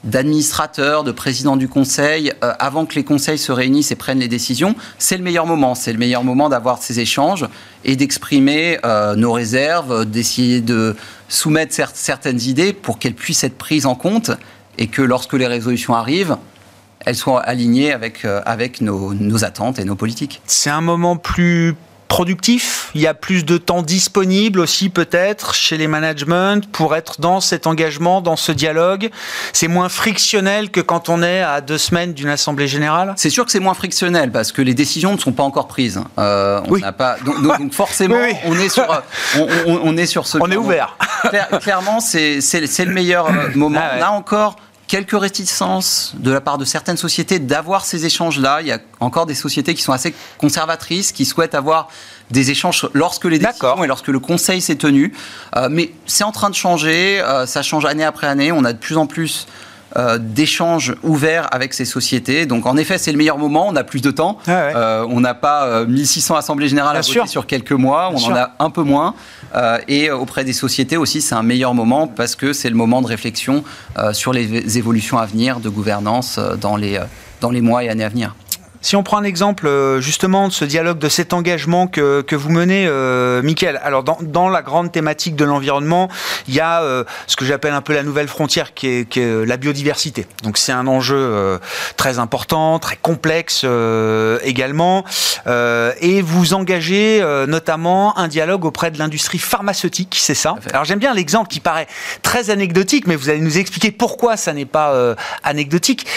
[0.06, 4.30] d'administrateurs, de présidents du conseil, euh, avant que les conseils se réunissent et prennent les
[4.30, 5.76] décisions, c'est le meilleur moment.
[5.76, 7.45] C'est le meilleur moment d'avoir ces échanges
[7.84, 8.78] et d'exprimer
[9.18, 10.95] nos réserves, d'essayer de
[11.28, 14.32] soumettre certaines idées pour qu'elles puissent être prises en compte
[14.78, 16.38] et que lorsque les résolutions arrivent,
[17.06, 20.41] elles soient alignées avec, euh, avec nos, nos attentes et nos politiques.
[20.45, 21.76] C'est un moment plus
[22.12, 27.22] productif, il y a plus de temps disponible aussi peut-être chez les managements pour être
[27.22, 29.10] dans cet engagement, dans ce dialogue?
[29.54, 33.14] C'est moins frictionnel que quand on est à deux semaines d'une assemblée générale?
[33.16, 36.02] C'est sûr que c'est moins frictionnel parce que les décisions ne sont pas encore prises.
[36.20, 39.04] Euh, on n'a pas donc, forcément on est sur
[39.38, 40.38] on, on, est sur ce.
[40.41, 40.97] On est ouvert.
[41.62, 43.80] Clairement, c'est le meilleur euh, moment.
[43.82, 44.58] Ah Là encore
[44.91, 48.59] quelques réticences de la part de certaines sociétés d'avoir ces échanges-là.
[48.59, 51.87] Il y a encore des sociétés qui sont assez conservatrices, qui souhaitent avoir
[52.29, 55.13] des échanges lorsque les décisions et lorsque le conseil s'est tenu.
[55.55, 58.51] Euh, mais c'est en train de changer, euh, ça change année après année.
[58.51, 59.47] On a de plus en plus
[59.97, 62.45] euh, d'échanges ouverts avec ces sociétés.
[62.45, 64.37] Donc en effet, c'est le meilleur moment, on a plus de temps.
[64.47, 68.35] Ah on n'a pas 1600 euh, assemblées générales à voter sur quelques mois, on en
[68.35, 69.15] a un peu moins.
[69.88, 73.08] Et auprès des sociétés aussi, c'est un meilleur moment parce que c'est le moment de
[73.08, 73.64] réflexion
[74.14, 76.99] sur les évolutions à venir de gouvernance dans les,
[77.41, 78.36] dans les mois et années à venir.
[78.84, 82.36] Si on prend un exemple euh, justement de ce dialogue, de cet engagement que, que
[82.36, 86.09] vous menez, euh, Mickaël, alors dans, dans, la grande thématique de l'environnement,
[86.47, 89.19] il y a euh, ce que j'appelle un peu la nouvelle frontière qui est, qui
[89.19, 90.25] est la biodiversité.
[90.41, 91.59] Donc c'est un enjeu euh,
[91.95, 93.65] très important, très complexe
[94.43, 95.05] également.
[95.45, 101.13] et vous engagez notamment un dialogue auprès de l'industrie pharmaceutique, c'est ça Alors j'aime bien
[101.13, 101.88] l'exemple qui paraît
[102.23, 106.07] très anecdotique, mais vous allez nous expliquer pourquoi ça n'est pas anecdotique.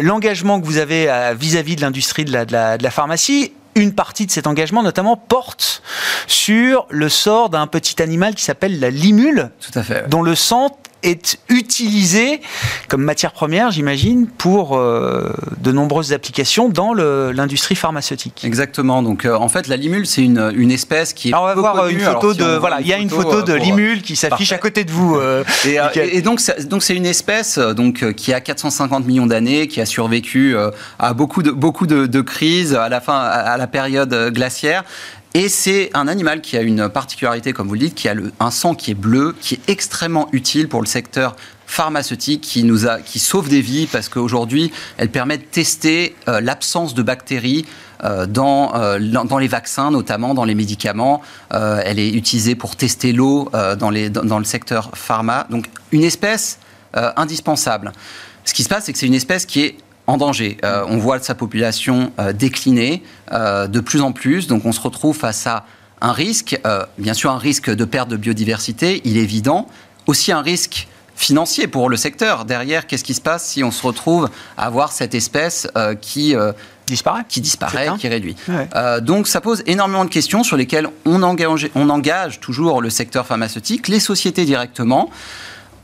[0.00, 1.06] L'engagement que vous avez
[1.38, 5.16] vis-à-vis -vis de l'industrie de la, de la, pharmacie une partie de cet engagement, notamment,
[5.16, 5.82] porte
[6.26, 10.08] sur le sort d'un petit animal qui s'appelle la limule, Tout à fait.
[10.08, 12.40] dont le sang est utilisé
[12.88, 18.44] comme matière première, j'imagine, pour euh, de nombreuses applications dans l'industrie pharmaceutique.
[18.44, 19.02] Exactement.
[19.02, 21.32] Donc, euh, en fait, la limule, c'est une, une, espèce qui est.
[21.32, 22.56] Alors, on va voir une photo de.
[22.56, 25.18] voilà, il y a une photo, euh, de limule qui s'affiche à côté de vous.
[25.66, 29.86] et, et, donc, donc, c'est une espèce donc qui a 450 millions d'années, qui a
[29.86, 30.56] survécu
[30.98, 34.84] à beaucoup de beaucoup de, de crises à la fin, à la période glaciaire
[35.34, 38.50] et c'est un animal qui a une particularité, comme vous le dites, qui a un
[38.50, 43.00] sang qui est bleu, qui est extrêmement utile pour le secteur pharmaceutique qui nous a,
[43.00, 47.64] qui sauve des vies parce qu'aujourd'hui, elle permet de tester euh, l'absence de bactéries
[48.04, 51.22] euh, dans, euh, dans les vaccins, notamment dans les médicaments.
[51.50, 55.46] elle est utilisée pour tester l'eau dans, dans, le secteur pharma.
[55.48, 56.58] Donc, une espèce
[56.94, 57.92] indispensable.
[58.44, 59.76] Ce qui se passe, c'est que c'est une espèce qui est
[60.06, 60.58] en danger.
[60.64, 64.80] Euh, on voit sa population euh, décliner euh, de plus en plus, donc on se
[64.80, 65.64] retrouve face à
[66.00, 66.60] un risque,
[66.98, 69.68] bien sûr un risque de perte de biodiversité, il est évident,
[70.08, 72.44] aussi un risque financier pour le secteur.
[72.44, 75.68] Derrière, qu'est-ce qui se passe si on se retrouve à avoir cette espèce
[76.00, 76.34] qui
[76.88, 78.34] disparaît, qui disparaît, qui réduit.
[79.02, 83.24] donc ça pose énormément de questions sur lesquelles on engage, on engage toujours le secteur
[83.24, 85.08] pharmaceutique, les sociétés directement.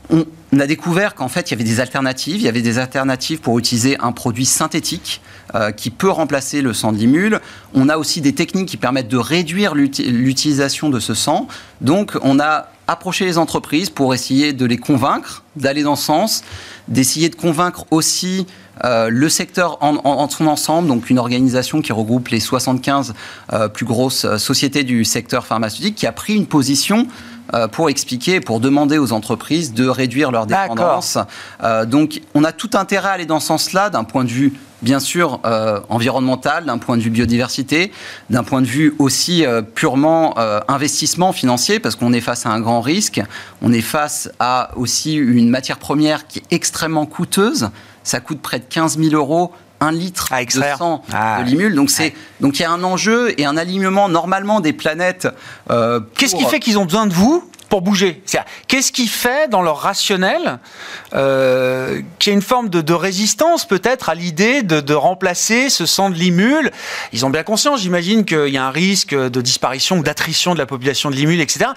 [0.09, 0.25] on,
[0.57, 2.37] a découvert qu'en fait, il y avait des alternatives.
[2.37, 5.21] Il y avait des alternatives pour utiliser un produit synthétique
[5.53, 7.39] euh, qui peut remplacer le sang de.
[7.73, 11.47] On a aussi des techniques qui permettent de réduire l'utilisation de ce sang.
[11.81, 16.43] Donc, on a approché les entreprises pour essayer de les convaincre d'aller dans ce sens,
[16.87, 18.47] d'essayer de convaincre aussi
[18.83, 23.13] euh, le secteur en, son ensemble, donc une organisation qui regroupe les 75
[23.51, 27.09] euh, plus grosses sociétés du secteur pharmaceutique, qui a pris une position euh,
[27.71, 31.17] pour expliquer, pour demander aux entreprises de réduire leur dépendance.
[31.63, 34.53] Euh, donc, on a tout intérêt à aller dans ce sens-là, d'un point de vue
[34.81, 37.91] bien sûr euh, environnemental, d'un point de vue biodiversité,
[38.29, 39.43] d'un point de vue aussi
[39.75, 40.35] purement
[40.69, 43.21] investissement financier, parce qu'on est face à un grand risque,
[43.61, 47.69] on est face à aussi une matière première qui est extrêmement coûteuse,
[48.03, 51.75] ça coûte près de 15 000 euros un litre de sang ah, de limule.
[51.75, 55.27] Donc c'est donc il y a un enjeu et un alignement normalement des planètes.
[55.69, 58.21] Euh, Qu'est-ce qui fait qu'ils ont besoin de vous pour bouger.
[58.67, 60.59] Qu'est-ce qui fait dans leur rationnel
[61.13, 66.09] euh, qu'il y a une forme de, résistance peut-être à l'idée de, remplacer ce sang
[66.09, 66.71] de limule?
[67.13, 70.59] Ils ont bien conscience, j'imagine, qu'il y a un risque de disparition ou d'attrition de
[70.59, 71.71] la population de limule, etc.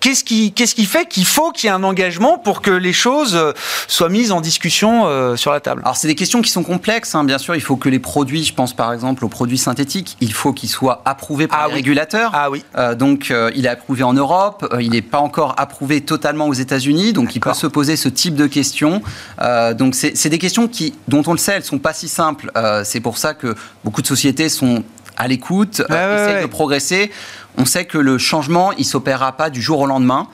[0.00, 0.52] Qu'est-ce qui,
[0.86, 3.52] fait qu'il faut qu'il y ait un engagement pour que les choses euh,
[3.88, 5.80] soient mises en discussion euh, sur la table?
[5.84, 7.24] Alors c'est des questions qui sont complexes, hein.
[7.24, 7.54] bien sûr.
[7.54, 10.68] Il faut que les produits, je pense par exemple aux produits synthétiques, il faut qu'ils
[10.68, 12.32] soient approuvés par ah les régulateurs.
[12.34, 12.64] Ah oui.
[12.76, 17.12] Euh, donc il est approuvé en Europe, il n'est pas encore approuvé totalement aux États-Unis,
[17.12, 19.02] donc il peut se poser ce type de questions.
[19.40, 22.50] Euh, donc c'est des questions qui, dont on le sait, elles sont pas si simples.
[22.56, 24.84] Euh, c'est pour ça que beaucoup de sociétés sont
[25.16, 27.10] à l'écoute, euh, essayent de progresser.
[27.56, 30.28] On sait que le changement, il s'opérera pas du jour au lendemain,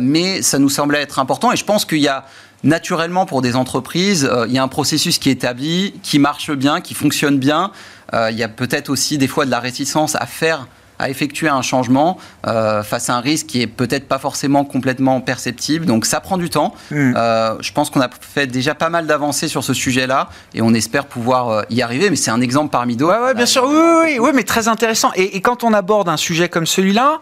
[0.00, 1.52] mais ça nous semblait être important.
[1.52, 2.24] Et je pense qu'il y a
[2.64, 6.80] naturellement pour des entreprises, il y a un processus qui est établi, qui marche bien,
[6.80, 7.72] qui fonctionne bien.
[8.14, 10.66] il y a peut-être aussi des fois de la réticence à faire
[10.98, 15.20] à effectuer un changement euh, face à un risque qui est peut-être pas forcément complètement
[15.20, 15.86] perceptible.
[15.86, 16.74] Donc ça prend du temps.
[16.90, 17.14] Mm.
[17.16, 20.74] Euh, je pense qu'on a fait déjà pas mal d'avancées sur ce sujet-là et on
[20.74, 22.10] espère pouvoir euh, y arriver.
[22.10, 23.20] Mais c'est un exemple parmi d'autres.
[23.20, 23.64] Ouais, bien sûr.
[23.64, 25.10] Oui, oui, oui, mais très intéressant.
[25.14, 27.20] Et, et quand on aborde un sujet comme celui-là,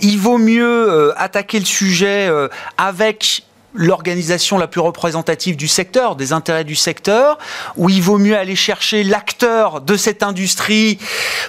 [0.00, 2.30] il vaut mieux attaquer le sujet
[2.76, 3.44] avec
[3.74, 7.38] l'organisation la plus représentative du secteur, des intérêts du secteur,
[7.76, 10.98] où il vaut mieux aller chercher l'acteur de cette industrie,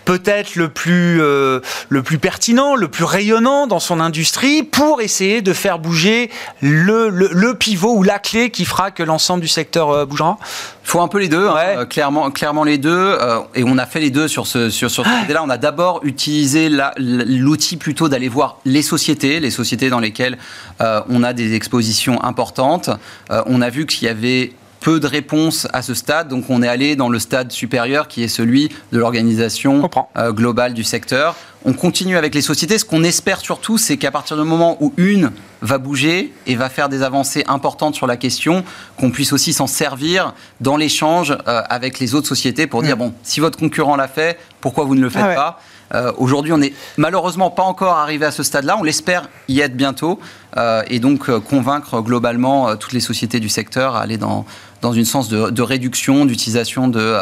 [0.06, 1.60] peut-être le plus euh,
[1.90, 6.30] le plus pertinent, le plus rayonnant dans son industrie, pour essayer de faire bouger
[6.62, 10.38] le, le, pivot ou la clé qui fera que l'ensemble du secteur euh, bougera?
[10.84, 11.56] Il faut un peu les deux, hein.
[11.58, 13.18] euh, clairement, clairement les deux,
[13.56, 16.70] et on a fait les deux sur ce sur, sur là On a d'abord utilisé
[16.98, 20.38] l'outil plutôt d'aller voir les sociétés, les sociétés dans lesquelles
[20.80, 22.90] on a des expositions importante.
[23.32, 24.54] Euh, on a vu qu'il y avait
[24.84, 28.22] peu de réponses à ce stade, donc on est allé dans le stade supérieur qui
[28.22, 31.36] est celui de l'organisation euh, globale du secteur.
[31.64, 32.78] On continue avec les sociétés.
[32.78, 35.32] Ce qu'on espère surtout, c'est qu'à partir du moment où une
[35.62, 38.66] va bouger et va faire des avancées importantes sur la question,
[38.98, 43.00] qu'on puisse aussi s'en servir dans l'échange euh, avec les autres sociétés pour dire, mm.
[43.00, 45.60] bon, si votre concurrent l'a fait, pourquoi vous ne le faites ah pas?
[45.94, 48.78] Euh, aujourd'hui, on n'est malheureusement pas encore arrivé à ce stade-là.
[48.80, 50.20] On l'espère y être bientôt
[50.58, 54.46] euh, et donc euh, convaincre globalement toutes les sociétés du secteur à aller dans,
[54.82, 57.16] dans une sens de, réduction d'utilisation de,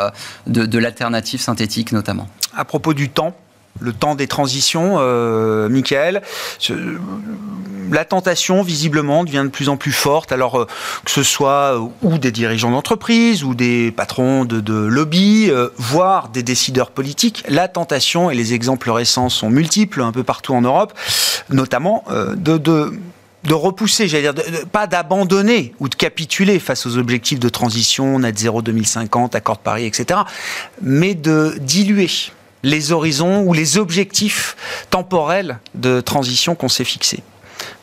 [0.48, 2.28] de, de l'alternative synthétique notamment.
[2.56, 3.36] À propos du temps,
[3.80, 6.22] le temps des transitions, euh, Michael.
[7.92, 10.32] La tentation, visiblement, devient de plus en plus forte.
[10.32, 10.68] Alors euh,
[11.04, 16.44] que ce soit euh, ou des dirigeants d'entreprise ou des patrons de, lobby, voire des
[16.44, 20.94] décideurs politiques, la tentation et les exemples récents sont multiples un peu partout en Europe,
[21.50, 22.04] notamment
[23.44, 28.38] de repousser, j'allais dire, pas d'abandonner ou de capituler face aux objectifs de transition, net
[28.38, 30.22] zéro 2050, accord de Paris, etc.,
[30.82, 32.10] mais de diluer
[32.64, 34.56] les horizons ou les objectifs
[34.90, 37.24] temporels de transition qu'on s'est fixés.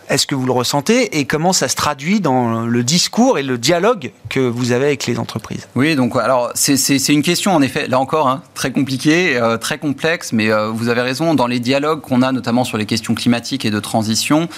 [0.08, 3.58] Est-ce que vous le ressentez et comment ça se traduit dans le discours et le
[3.58, 5.68] dialogue que vous avez avec les entreprises?
[5.74, 9.76] Oui, donc alors c'est une question en effet, là encore, hein, très compliquée, euh, très
[9.76, 13.14] complexe, mais euh, vous avez raison, dans les dialogues qu'on a notamment sur les questions
[13.14, 14.48] climatiques et de transition,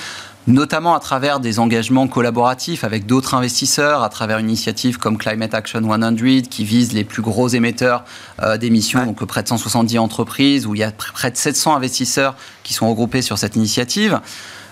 [0.51, 5.55] notamment à travers des engagements collaboratifs avec d'autres investisseurs, à travers une initiative comme Climate
[5.55, 6.17] Action 100
[6.51, 8.05] qui vise les plus gros émetteurs
[8.43, 12.35] euh, d'émissions, donc près de 170 entreprises, où il y a près de 700 investisseurs
[12.63, 14.21] qui sont regroupés sur cette initiative.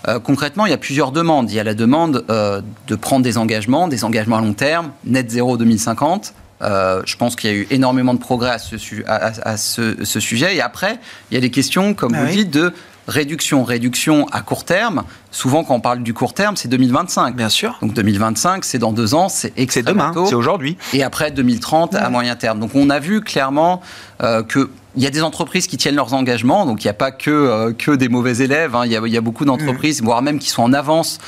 [0.06, 1.50] Euh, concrètement, il y a plusieurs demandes.
[1.50, 4.90] Il y a la demande euh, de prendre des engagements, des engagements à long terme,
[5.04, 6.34] net zéro 2050.
[6.60, 8.76] je pense qu'il y a eu énormément de progrès à ce,
[9.06, 10.56] à, ce, sujet.
[10.56, 10.98] Et après,
[11.30, 12.72] il y a des questions, comme ah vous dites, de
[13.08, 15.02] réduction, réduction à court terme.
[15.30, 17.34] Souvent, quand on parle du court terme, c'est 2025.
[17.34, 17.78] Bien sûr.
[17.80, 20.76] Donc 2025, c'est dans deux ans, c'est extrêmement demain, c'est aujourd'hui.
[20.92, 22.60] Et après 2030 à moyen terme.
[22.60, 23.80] Donc on a vu clairement
[24.22, 26.94] euh, que il y a des entreprises qui tiennent leurs engagements, donc il n'y a
[26.94, 28.74] pas que, que des mauvais élèves.
[28.74, 28.82] Hein.
[28.84, 31.18] Il, y a, il, y a, beaucoup d'entreprises, voire même qui sont en avance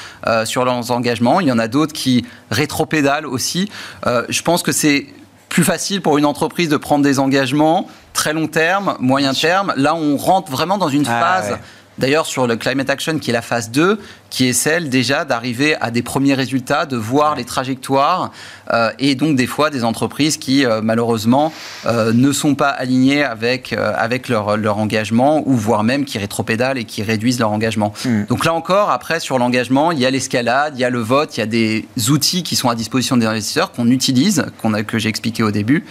[0.45, 1.39] sur leurs engagements.
[1.39, 3.70] Il y en a d'autres qui rétropédalent aussi.
[4.05, 5.07] je pense que c'est
[5.51, 9.74] plus facile pour une entreprise de prendre des engagements très long terme, moyen terme.
[9.76, 11.59] Là, on rentre vraiment dans une ah phase.
[12.01, 13.98] D'ailleurs, sur le Climate Action, qui est la phase 2,
[14.30, 18.30] qui est celle déjà d'arriver à des premiers résultats, de voir les trajectoires,
[18.72, 21.53] euh, et donc des fois des entreprises qui, euh, malheureusement,
[21.84, 26.78] euh, ne sont pas alignées avec, avec leur, leur, engagement, ou voire même qui rétropédalent
[26.78, 27.92] et qui réduisent leur engagement.
[28.07, 28.24] Hmm.
[28.30, 31.36] Donc là encore, après, sur l'engagement, il y a l'escalade, il y a le vote,
[31.36, 34.84] il y a des outils qui sont à disposition des investisseurs qu'on utilise, qu'on a,
[34.84, 35.84] que j'ai expliqué au début,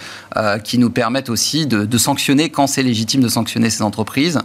[0.64, 4.40] qui nous permettent aussi de, de sanctionner quand c'est légitime de sanctionner ces entreprises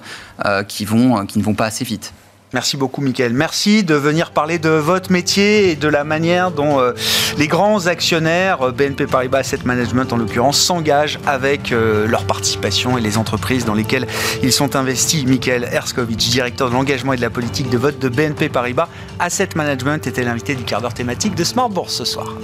[0.68, 2.14] qui, vont, qui ne vont pas assez vite.
[2.56, 3.34] Merci beaucoup, Mickaël.
[3.34, 6.93] Merci de venir parler de votre métier et de la manière dont euh,
[7.38, 12.97] les grands actionnaires, euh, BNP Paribas Asset Management en l'occurrence, s'engagent avec euh, leur participation
[12.97, 14.08] et les entreprises dans lesquelles
[14.41, 15.26] ils sont investis.
[15.26, 18.88] Mickaël Erskovic, directeur de l'engagement et de la politique de vote de BNP Paribas
[19.20, 22.36] Asset Management, était l'invité du quart d'heure thématique de Smart Bourse ce soir.